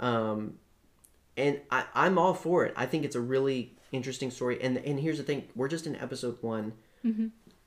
[0.00, 0.58] Um,
[1.36, 2.74] and I, I'm all for it.
[2.76, 4.60] I think it's a really interesting story.
[4.60, 6.72] And and here's the thing: we're just in episode one.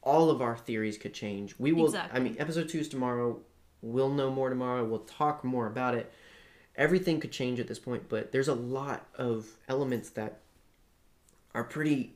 [0.01, 1.55] all of our theories could change.
[1.57, 1.85] We will.
[1.85, 2.19] Exactly.
[2.19, 3.39] I mean, episode two is tomorrow.
[3.81, 4.83] We'll know more tomorrow.
[4.85, 6.11] We'll talk more about it.
[6.75, 10.39] Everything could change at this point, but there's a lot of elements that
[11.53, 12.15] are pretty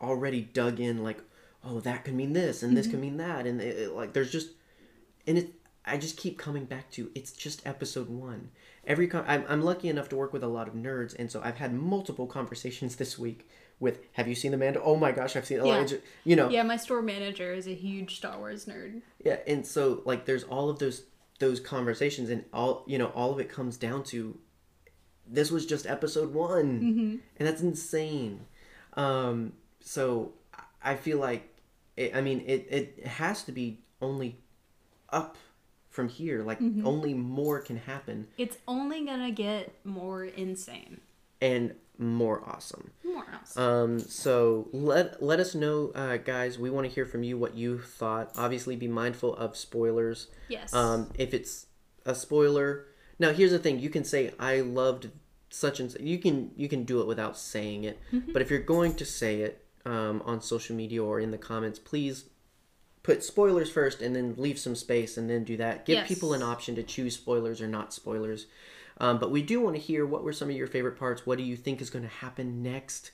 [0.00, 1.02] already dug in.
[1.02, 1.22] Like,
[1.66, 4.30] oh, that could mean this, and this could mean that, and it, it- like there's
[4.32, 4.50] just,
[5.26, 5.50] and it.
[5.86, 8.48] I just keep coming back to it's just episode one.
[8.86, 11.42] Every con- I'm, I'm lucky enough to work with a lot of nerds, and so
[11.44, 13.46] I've had multiple conversations this week
[13.80, 14.80] with Have you seen the Mando?
[14.82, 15.66] Oh my gosh, I've seen it.
[15.66, 15.98] Yeah.
[16.24, 19.02] You know, Yeah, my store manager is a huge Star Wars nerd.
[19.22, 21.02] yeah, and so like there's all of those
[21.38, 24.38] those conversations, and all you know, all of it comes down to
[25.26, 28.46] this was just episode one, and that's insane.
[28.94, 30.32] Um, so
[30.82, 31.48] I feel like,
[31.96, 34.38] it, I mean, it it has to be only
[35.10, 35.36] up
[35.88, 36.42] from here.
[36.42, 41.00] Like only more can happen, It's only gonna get more insane.
[41.40, 42.90] and more awesome.
[43.04, 43.56] More else.
[43.56, 46.58] Um, so let let us know, uh, guys.
[46.58, 48.32] We want to hear from you what you thought.
[48.36, 50.26] Obviously, be mindful of spoilers.
[50.48, 50.74] yes.
[50.74, 51.66] Um, if it's
[52.04, 52.86] a spoiler,
[53.20, 55.10] now here's the thing: you can say I loved
[55.50, 56.00] such and such.
[56.00, 58.00] You can you can do it without saying it.
[58.32, 61.78] But if you're going to say it um, on social media or in the comments,
[61.78, 62.24] please
[63.02, 65.84] put spoilers first and then leave some space and then do that.
[65.84, 66.08] Give Yes.
[66.08, 68.46] people an option to choose spoilers or not spoilers.
[68.98, 71.26] Um, but we do want to hear what were some of your favorite parts.
[71.26, 73.10] What do you think is going to happen next?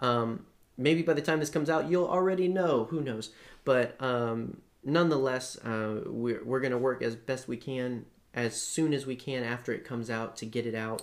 [0.00, 0.46] Um,
[0.76, 2.84] maybe by the time this comes out, you'll already know.
[2.84, 3.30] Who knows?
[3.64, 8.04] But um, nonetheless, uh, we're, we're going to work as best we can
[8.34, 11.02] as soon as we can after it comes out to get it out.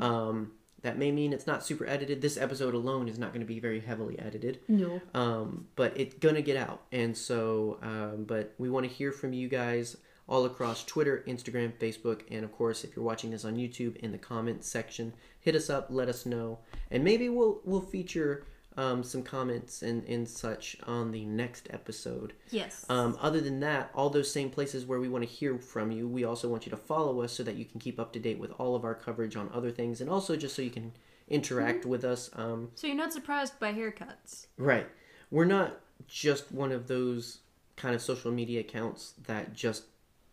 [0.00, 0.52] Um,
[0.82, 2.20] that may mean it's not super edited.
[2.20, 5.00] This episode alone is not going to be very heavily edited no.
[5.14, 9.32] um, but it's gonna get out and so um, but we want to hear from
[9.32, 9.96] you guys
[10.28, 14.12] all across twitter instagram facebook and of course if you're watching this on youtube in
[14.12, 16.58] the comments section hit us up let us know
[16.90, 22.32] and maybe we'll we'll feature um, some comments and, and such on the next episode
[22.50, 22.86] Yes.
[22.88, 26.06] um, other than that, all those same places where we want to hear from you,
[26.08, 28.38] we also want you to follow us so that you can keep up to date
[28.38, 30.92] with all of our coverage on other things, and also just so you can
[31.28, 32.30] interact with us.
[32.34, 34.46] Um, so you're not surprised by haircuts.
[34.56, 34.86] Right.
[35.30, 37.38] We're not just one of those
[37.76, 39.84] kind of social media accounts that just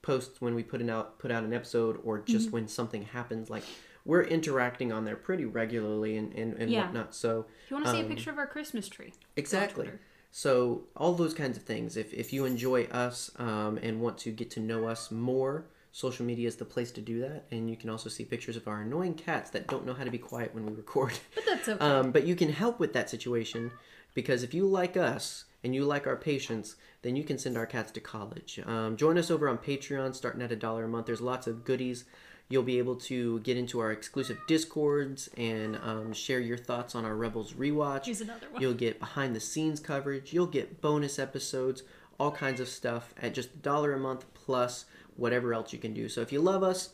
[0.02, 3.50] posts when we put an out put out an episode or just when something happens.
[3.50, 3.64] Like
[4.08, 6.86] we're interacting on there pretty regularly and, and, and Yeah.
[6.86, 7.14] whatnot.
[7.14, 9.92] So If you want to see a Um, picture of our Christmas tree, exactly.
[10.32, 11.98] So all those kinds of things.
[11.98, 16.26] If if you enjoy us um, and want to get to know us more, social
[16.26, 17.46] media is the place to do that.
[17.52, 20.12] And you can also see pictures of our annoying cats that don't know how to
[20.12, 21.14] be quiet when we record.
[21.36, 21.84] But that's okay.
[21.86, 23.72] Um, but you can help with that situation
[24.14, 27.66] because if you like us and you like our patients, then you can send our
[27.66, 28.60] cats to college.
[28.66, 31.08] Um, join us over on Patreon, starting at a dollar a month.
[31.08, 32.06] There's lots of goodies.
[32.50, 37.04] You'll be able to get into our exclusive discords and um, share your thoughts on
[37.04, 38.06] our Rebels rewatch.
[38.06, 38.62] Here's another one.
[38.62, 40.32] You'll get behind the scenes coverage.
[40.32, 41.84] You'll get bonus episodes,
[42.18, 44.86] all kinds of stuff at just a dollar a month plus
[45.18, 46.08] whatever else you can do.
[46.08, 46.92] So if you love us,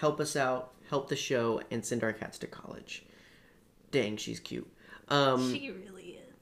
[0.00, 3.04] help us out, help the show, and send our cats to college.
[3.92, 4.68] Dang, she's cute.
[5.08, 6.34] Um, she really is.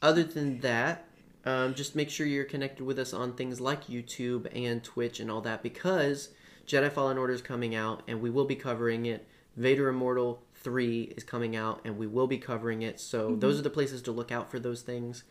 [0.00, 1.04] other than that,
[1.44, 5.30] um, just make sure you're connected with us on things like YouTube and Twitch and
[5.30, 6.30] all that because
[6.66, 9.26] Jedi Fallen Order is coming out and we will be covering it.
[9.56, 13.00] Vader Immortal 3 is coming out and we will be covering it.
[13.00, 15.24] So those are the places to look out for those things.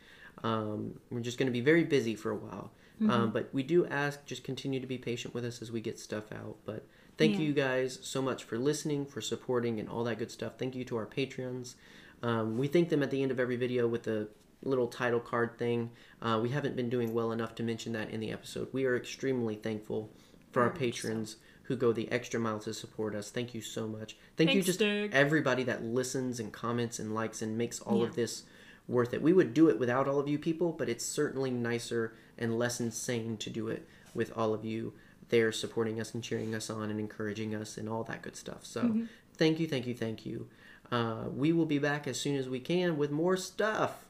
[0.43, 2.71] Um, we're just going to be very busy for a while.
[3.09, 5.99] Um, but we do ask just continue to be patient with us as we get
[5.99, 6.55] stuff out.
[6.65, 7.39] But thank Yeah.
[7.41, 10.53] you guys so much for listening, for supporting, and all that good stuff.
[10.57, 11.75] Thank you to our Patreons.
[12.23, 14.29] Um, we thank them at the end of every video with the
[14.63, 15.91] little title card thing.
[16.21, 18.69] Uh, we haven't been doing well enough to mention that in the episode.
[18.71, 20.09] We are extremely thankful
[20.55, 21.07] for our Very much so.
[21.09, 23.29] patrons who go the extra mile to support us.
[23.29, 24.15] Thank you so much.
[24.37, 25.09] Thank you just Doug.
[25.13, 28.07] everybody that listens and comments and likes and makes all Yeah.
[28.07, 28.43] of this
[28.87, 29.21] worth it.
[29.21, 32.79] We would do it without all of you people, but it's certainly nicer and less
[32.79, 34.93] insane to do it with all of you
[35.29, 38.63] there supporting us and cheering us on and encouraging us and all that good stuff.
[38.65, 39.05] So Mm-hmm.
[39.35, 40.47] thank you, thank you, thank you.
[40.91, 44.05] Uh, we will be back as soon as we can with more stuff.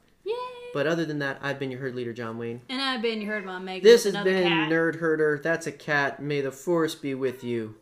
[0.76, 2.60] But other than that, I've been your herd leader, John Wayne.
[2.68, 3.82] and I've been, your herd mom, Megan.
[3.82, 4.70] This has been cat.
[4.70, 5.40] Nerd Herder.
[5.42, 6.20] That's a cat.
[6.20, 7.76] May the force be with you.